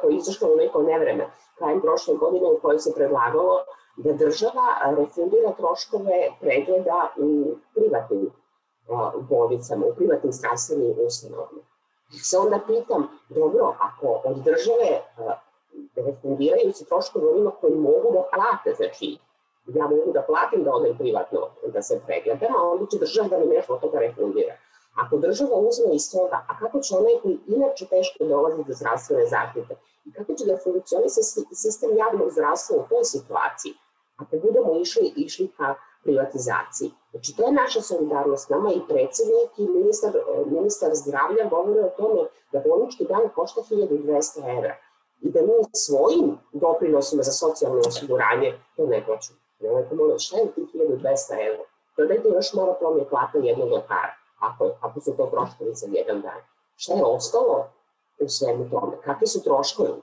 Koja 0.00 0.10
je 0.10 0.16
izašla 0.16 0.48
u 0.48 0.56
neko 0.56 0.82
nevreme, 0.82 1.30
krajem 1.58 1.80
prošle 1.80 2.14
godine 2.14 2.46
u 2.50 2.58
kojoj 2.62 2.78
se 2.78 2.92
predlagalo 2.94 3.58
da 3.96 4.12
država 4.12 4.66
refundira 4.96 5.52
troškove 5.52 6.30
pregleda 6.40 7.12
u 7.16 7.56
privatnim 7.74 8.30
bolnicama, 9.28 9.86
u 9.86 9.94
privatnim 9.94 10.32
zdravstvenim 10.32 10.94
ustanovama. 11.06 11.62
Se 12.22 12.38
onda 12.38 12.60
pitam, 12.66 13.08
dobro, 13.28 13.74
ako 13.78 14.20
od 14.24 14.36
države 14.36 15.00
refundiraju 15.96 16.72
se 16.72 16.84
troškove 16.84 17.28
onima 17.28 17.50
koji 17.60 17.74
mogu 17.74 18.12
da 18.12 18.22
plate, 18.32 18.74
znači 18.76 19.18
ja 19.66 19.86
mogu 19.86 20.12
da 20.12 20.22
platim 20.22 20.64
da 20.64 20.74
odem 20.74 20.98
privatno 20.98 21.40
da 21.66 21.82
se 21.82 22.00
pregledam, 22.06 22.56
a 22.56 22.62
onda 22.62 22.86
će 22.86 22.98
država 22.98 23.28
da 23.28 23.38
mi 23.38 23.46
nešto 23.46 23.74
od 23.74 23.80
toga 23.80 23.98
refundira. 23.98 24.54
Ako 25.00 25.16
država 25.16 25.56
uzme 25.56 25.94
iz 25.94 26.12
toga, 26.12 26.46
a 26.48 26.58
kako 26.58 26.80
će 26.80 26.96
onaj 26.96 27.16
koji 27.22 27.38
inače 27.46 27.86
teško 27.86 28.24
dolazi 28.24 28.64
do 28.64 28.72
zdravstvene 28.72 29.26
zaštite 29.26 29.74
i 30.04 30.12
kako 30.12 30.34
će 30.34 30.44
da 30.44 30.62
funkcioniše 30.64 31.22
sistem 31.52 31.96
javnog 31.96 32.30
zdravstva 32.30 32.76
u 32.76 32.88
toj 32.88 33.04
situaciji, 33.04 33.72
ako 34.16 34.36
budemo 34.36 34.80
išli, 34.80 35.12
išli 35.16 35.48
ka 35.56 35.74
privatizaciji. 36.04 36.90
Znači, 37.10 37.36
to 37.36 37.42
je 37.46 37.52
naša 37.52 37.80
solidarnost. 37.80 38.50
Nama 38.50 38.72
i 38.72 38.86
predsednik 38.88 39.50
i 39.58 39.68
ministar, 39.68 40.12
ministar 40.46 40.90
zdravlja 40.94 41.44
govore 41.50 41.80
o 41.80 41.94
tome 41.96 42.22
da 42.52 42.60
bolnički 42.66 43.04
dan 43.04 43.28
košta 43.34 43.60
1200 43.60 44.58
evra 44.58 44.76
i 45.20 45.30
da 45.30 45.40
mi 45.40 45.52
svojim 45.72 46.38
doprinosima 46.52 47.22
za 47.22 47.32
socijalno 47.32 47.80
osiguranje 47.86 48.58
to 48.76 48.86
ne 48.86 49.04
plaćamo. 49.06 49.38
Nemojte 49.60 49.94
molim, 49.94 50.18
šta 50.18 50.36
je 50.36 50.52
ti 50.52 50.60
1200 50.74 51.46
evra? 51.48 51.64
Dodajte 51.96 52.28
još 52.28 52.52
mora 52.54 52.74
plomije 52.80 53.08
plata 53.08 53.38
jednog 53.38 53.72
lekara 53.72 54.21
ako, 54.42 54.70
ako 54.80 55.00
su 55.00 55.16
to 55.16 55.26
troškovi 55.26 55.74
za 55.74 55.86
jedan 55.90 56.20
dan. 56.20 56.40
Šta 56.76 56.92
je 56.94 57.04
ostalo 57.04 57.66
u 58.20 58.28
svemu 58.28 58.70
tome? 58.70 58.96
Kakvi 59.04 59.26
su 59.26 59.42
troškovi 59.42 60.02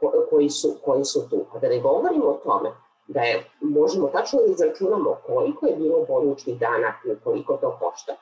ko, 0.00 0.12
koji, 0.30 0.50
su, 0.50 0.76
koji 0.84 1.04
su 1.04 1.28
tu? 1.30 1.44
A 1.52 1.58
da 1.58 1.68
ne 1.68 1.80
govorimo 1.80 2.26
o 2.26 2.40
tome 2.44 2.70
da 3.06 3.20
je, 3.20 3.50
možemo 3.60 4.08
tačno 4.08 4.38
da 4.40 4.52
izračunamo 4.52 5.16
koliko 5.26 5.66
je 5.66 5.76
bilo 5.76 6.04
bolničkih 6.08 6.58
dana 6.58 6.94
i 7.04 7.20
koliko 7.24 7.56
to 7.56 7.78
košta, 7.80 8.12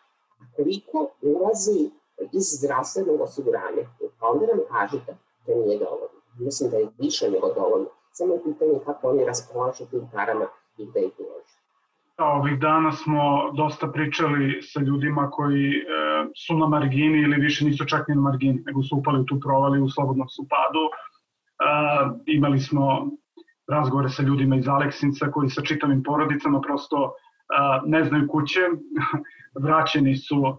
a 0.40 0.44
koliko 0.56 1.08
ulazi 1.22 1.90
iz 2.32 2.44
zdravstvenog 2.58 3.20
osiguranja. 3.20 3.82
Pa 4.20 4.26
onda 4.26 4.46
nam 4.46 4.60
kažete 4.70 5.16
da 5.46 5.54
nije 5.54 5.78
dovoljno. 5.78 6.20
Mislim 6.38 6.70
da 6.70 6.76
je 6.76 6.88
više 6.98 7.30
nego 7.30 7.52
dovoljno. 7.54 7.88
Samo 8.12 8.34
je 8.34 8.42
pitanje 8.42 8.80
kako 8.84 9.08
oni 9.08 9.24
raspolažu 9.24 9.86
tim 9.90 10.08
parama 10.12 10.46
i 10.78 10.86
da 10.86 11.00
ih 11.00 11.12
uložu. 11.18 11.55
Ovih 12.18 12.58
dana 12.58 12.92
smo 12.92 13.52
dosta 13.52 13.88
pričali 13.92 14.62
sa 14.62 14.80
ljudima 14.80 15.30
koji 15.30 15.70
e, 15.70 15.82
su 16.46 16.58
na 16.58 16.66
margini 16.66 17.18
ili 17.18 17.36
više 17.36 17.64
nisu 17.64 17.84
čak 17.84 18.08
ni 18.08 18.14
na 18.14 18.20
margini, 18.20 18.62
nego 18.66 18.82
su 18.82 18.96
upali 18.96 19.20
u 19.20 19.24
tu 19.24 19.40
provali 19.40 19.80
u 19.80 19.88
slobodnom 19.88 20.28
su 20.28 20.46
padu. 20.48 20.84
E, 20.88 20.94
imali 22.26 22.60
smo 22.60 23.06
razgovore 23.68 24.08
sa 24.08 24.22
ljudima 24.22 24.56
iz 24.56 24.68
Aleksinca 24.68 25.30
koji 25.30 25.50
sa 25.50 25.62
čitavim 25.62 26.02
porodicama 26.02 26.60
prosto 26.60 27.04
e, 27.04 27.12
ne 27.86 28.04
znaju 28.04 28.28
kuće, 28.28 28.60
vraćeni 29.64 30.16
su 30.16 30.56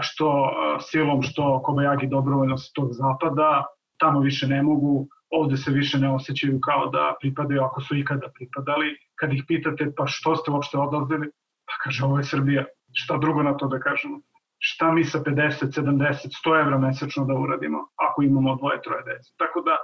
što 0.00 0.52
silom, 0.80 1.22
što 1.22 1.62
Kobajagi 1.62 2.06
dobrovoljno 2.06 2.56
sa 2.56 2.72
tog 2.74 2.88
zapada, 2.92 3.64
tamo 3.98 4.20
više 4.20 4.46
ne 4.46 4.62
mogu, 4.62 5.08
ovde 5.38 5.56
se 5.56 5.70
više 5.70 5.98
ne 5.98 6.14
osjećaju 6.14 6.60
kao 6.60 6.86
da 6.86 7.14
pripadaju 7.20 7.62
ako 7.62 7.80
su 7.80 7.96
ikada 7.96 8.28
pripadali. 8.34 8.96
Kad 9.14 9.32
ih 9.32 9.44
pitate 9.48 9.92
pa 9.96 10.06
što 10.06 10.36
ste 10.36 10.50
uopšte 10.50 10.78
odlazili, 10.78 11.30
pa 11.66 11.74
kaže 11.84 12.04
ovo 12.04 12.18
je 12.18 12.24
Srbija, 12.24 12.64
šta 12.92 13.18
drugo 13.18 13.42
na 13.42 13.56
to 13.56 13.68
da 13.68 13.80
kažemo. 13.80 14.20
Šta 14.58 14.92
mi 14.92 15.04
sa 15.04 15.18
50, 15.18 15.80
70, 15.80 16.30
100 16.46 16.60
evra 16.60 16.78
mesečno 16.78 17.24
da 17.24 17.34
uradimo 17.34 17.78
ako 18.08 18.22
imamo 18.22 18.56
dvoje, 18.56 18.82
troje 18.82 19.02
dece. 19.02 19.32
Tako 19.38 19.60
da, 19.60 19.76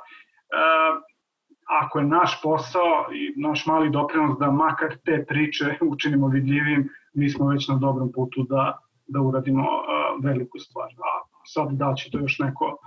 ako 1.82 1.98
je 1.98 2.07
naš 2.07 2.42
posao 2.42 3.07
i 3.12 3.40
naš 3.40 3.66
mali 3.66 3.90
doprinos 3.90 4.38
da 4.38 4.51
makar 4.51 4.96
te 5.05 5.24
priče 5.28 5.76
učinimo 5.92 6.28
vidljivim, 6.28 6.88
mi 7.14 7.30
smo 7.30 7.48
već 7.48 7.68
na 7.68 7.76
dobrom 7.76 8.12
putu 8.12 8.42
da, 8.42 8.78
da 9.07 9.20
uradimo 9.20 9.62
uh, 9.62 10.24
veliku 10.24 10.59
stvar. 10.59 10.88
A 10.88 11.11
sad 11.44 11.68
da 11.72 11.94
će 11.94 12.11
to 12.11 12.18
još 12.18 12.38
neko 12.38 12.78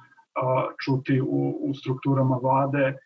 čuti 0.86 1.22
u, 1.22 1.58
u 1.62 1.74
strukturama 1.74 2.40
vlade, 2.44 2.98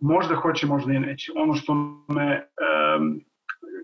možda 0.00 0.34
hoće, 0.34 0.66
možda 0.66 0.92
i 0.92 0.98
neće. 0.98 1.32
Ono 1.36 1.54
što 1.54 1.74
me, 2.08 2.48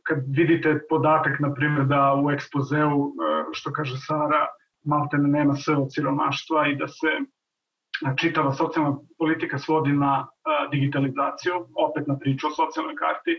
kad 0.03 0.19
vidite 0.29 0.81
podatak, 0.89 1.41
na 1.41 1.55
primjer, 1.55 1.87
da 1.87 2.15
u 2.25 2.31
ekspozeu, 2.31 2.99
uh, 2.99 3.13
što 3.53 3.73
kaže 3.73 3.97
Sara, 4.07 4.47
malte 4.85 5.19
nema 5.19 5.55
sve 5.55 5.77
od 5.77 5.89
siromaštva 5.95 6.69
i 6.69 6.77
da 6.77 6.89
se 6.89 7.09
čitava 8.17 8.53
socijalna 8.53 8.97
politika 9.19 9.59
svodi 9.59 9.93
na 9.93 10.27
digitalizaciju, 10.71 11.55
opet 11.75 12.07
na 12.07 12.19
priču 12.19 12.47
o 12.47 12.51
socijalnoj 12.51 12.95
karti, 12.95 13.35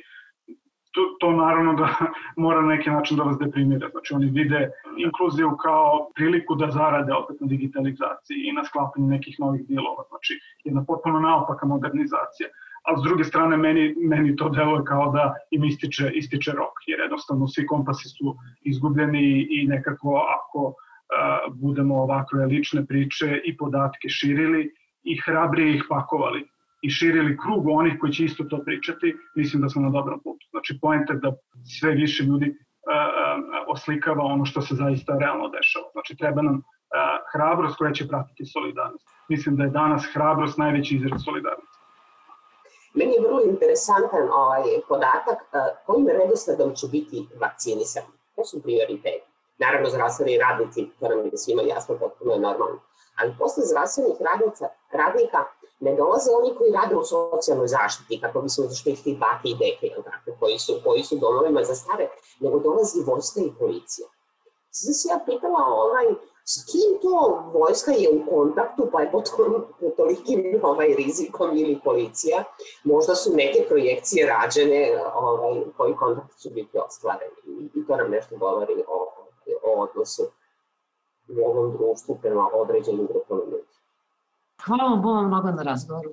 to, 0.93 1.01
to 1.19 1.31
naravno 1.31 1.73
da 1.73 1.87
mora 2.45 2.61
na 2.61 2.67
neki 2.67 2.89
način 2.89 3.17
da 3.17 3.23
vas 3.23 3.37
deprimira. 3.37 3.89
Znači 3.89 4.13
oni 4.13 4.25
vide 4.25 4.69
inkluziju 4.97 5.57
kao 5.63 6.09
priliku 6.15 6.55
da 6.55 6.71
zarade 6.71 7.13
opet 7.13 7.41
na 7.41 7.47
digitalizaciji 7.47 8.37
i 8.43 8.53
na 8.53 8.63
sklapanju 8.63 9.07
nekih 9.07 9.35
novih 9.39 9.67
dilova. 9.67 10.03
Znači 10.09 10.33
jedna 10.63 10.83
potpuno 10.87 11.19
naopaka 11.19 11.65
modernizacija. 11.65 12.49
A 12.83 12.97
s 12.99 13.03
druge 13.03 13.23
strane 13.23 13.57
meni, 13.57 13.95
meni 13.97 14.35
to 14.35 14.49
deluje 14.49 14.83
kao 14.85 15.11
da 15.11 15.33
im 15.51 15.63
ističe, 15.63 16.11
ističe 16.13 16.51
rok, 16.51 16.75
jer 16.87 16.99
jednostavno 16.99 17.47
svi 17.47 17.65
kompasi 17.65 18.09
su 18.09 18.35
izgubljeni 18.61 19.47
i 19.49 19.67
nekako 19.67 20.25
ako 20.37 20.73
budemo 21.51 21.95
ovakve 21.95 22.45
lične 22.45 22.85
priče 22.85 23.41
i 23.45 23.57
podatke 23.57 24.09
širili 24.09 24.71
i 25.03 25.17
hrabrije 25.25 25.75
ih 25.75 25.83
pakovali 25.89 26.47
i 26.85 26.89
širili 26.89 27.37
krug 27.43 27.67
onih 27.67 27.93
koji 27.99 28.13
će 28.13 28.25
isto 28.25 28.43
to 28.43 28.57
pričati, 28.65 29.15
mislim 29.35 29.61
da 29.61 29.69
smo 29.69 29.81
na 29.81 29.89
dobrom 29.89 30.19
putu. 30.23 30.45
Znači, 30.49 30.79
poenta 30.81 31.13
je 31.13 31.19
da 31.19 31.31
sve 31.79 31.91
više 31.91 32.23
ljudi 32.23 32.55
oslikava 33.67 34.23
ono 34.23 34.45
što 34.45 34.61
se 34.61 34.75
zaista 34.75 35.17
realno 35.17 35.47
dešava. 35.49 35.87
Znači, 35.91 36.15
treba 36.17 36.41
nam 36.41 36.61
hrabrost 37.33 37.77
koja 37.77 37.91
će 37.91 38.07
pratiti 38.07 38.45
solidarnost. 38.45 39.07
Mislim 39.29 39.55
da 39.55 39.63
je 39.63 39.69
danas 39.69 40.03
hrabrost 40.13 40.57
najveći 40.57 40.95
izraz 40.95 41.21
solidarnosti. 41.25 41.79
Meni 42.93 43.11
je 43.13 43.25
vrlo 43.27 43.39
interesantan 43.51 44.25
ovaj 44.43 44.63
podatak 44.89 45.39
kojim 45.85 46.07
redosledom 46.07 46.75
će 46.75 46.87
biti 46.91 47.27
vakcinisani. 47.41 48.13
To 48.35 48.41
su 48.45 48.63
prioriteti. 48.63 49.27
Naravno, 49.63 49.89
zdravstveni 49.89 50.37
radnici, 50.37 50.89
to 50.99 51.09
nam 51.09 51.19
je 51.25 51.37
svima 51.43 51.61
jasno, 51.73 51.95
potpuno 52.01 52.31
je 52.33 52.39
normalno. 52.39 52.79
Ali 53.19 53.35
posle 53.39 53.63
zdravstvenih 53.69 54.17
radnica, 54.29 54.65
radnika 54.99 55.39
ne 55.85 55.95
dolaze 55.95 56.29
oni 56.39 56.55
koji 56.57 56.71
rade 56.71 56.95
u 56.95 57.03
socijalnoj 57.03 57.67
zaštiti, 57.67 58.21
kako 58.21 58.41
bi 58.41 58.49
smo 58.49 58.63
zaštitili 58.67 59.15
bake 59.15 59.47
i 59.49 59.59
deke, 59.63 59.87
tako, 60.03 60.37
koji, 60.39 60.59
su, 60.59 60.73
koji 60.85 61.03
su 61.03 61.15
domovima 61.15 61.63
za 61.63 61.75
stare, 61.75 62.09
nego 62.39 62.59
dolazi 62.59 63.03
vojska 63.05 63.39
i 63.41 63.55
policija. 63.59 64.07
Sada 64.71 64.93
se 64.93 65.09
ja 65.13 65.19
pitala 65.25 65.61
ovaj, 65.67 66.07
s 66.45 66.53
kim 66.71 66.89
to 67.01 67.43
vojska 67.53 67.91
je 67.91 68.09
u 68.09 68.19
kontaktu, 68.29 68.83
pa 68.91 69.01
je 69.01 69.11
pod 69.11 69.23
tolikim 69.97 70.59
ovaj, 70.63 70.87
rizikom 70.87 71.57
ili 71.57 71.79
policija. 71.83 72.43
Možda 72.83 73.15
su 73.15 73.35
neke 73.35 73.65
projekcije 73.67 74.27
rađene 74.27 74.81
ovaj, 75.15 75.63
koji 75.77 75.95
kontakt 75.95 76.37
će 76.37 76.49
biti 76.49 76.77
ostvareni. 76.87 77.35
I 77.75 77.87
to 77.87 77.95
nam 77.97 78.11
nešto 78.11 78.37
govori 78.37 78.83
o, 78.87 78.97
o 79.63 79.81
odnosu 79.81 80.23
u 81.29 81.45
ovom 81.49 81.77
društvu 81.77 82.17
prema 82.21 82.49
određenim 82.53 83.07
grupama 83.07 83.41
ljudi. 83.43 83.72
Hvala 84.65 84.83
vam 84.83 85.01
Boga 85.01 85.27
mnogo 85.27 85.51
na 85.51 85.63
razgovoru. 85.63 86.09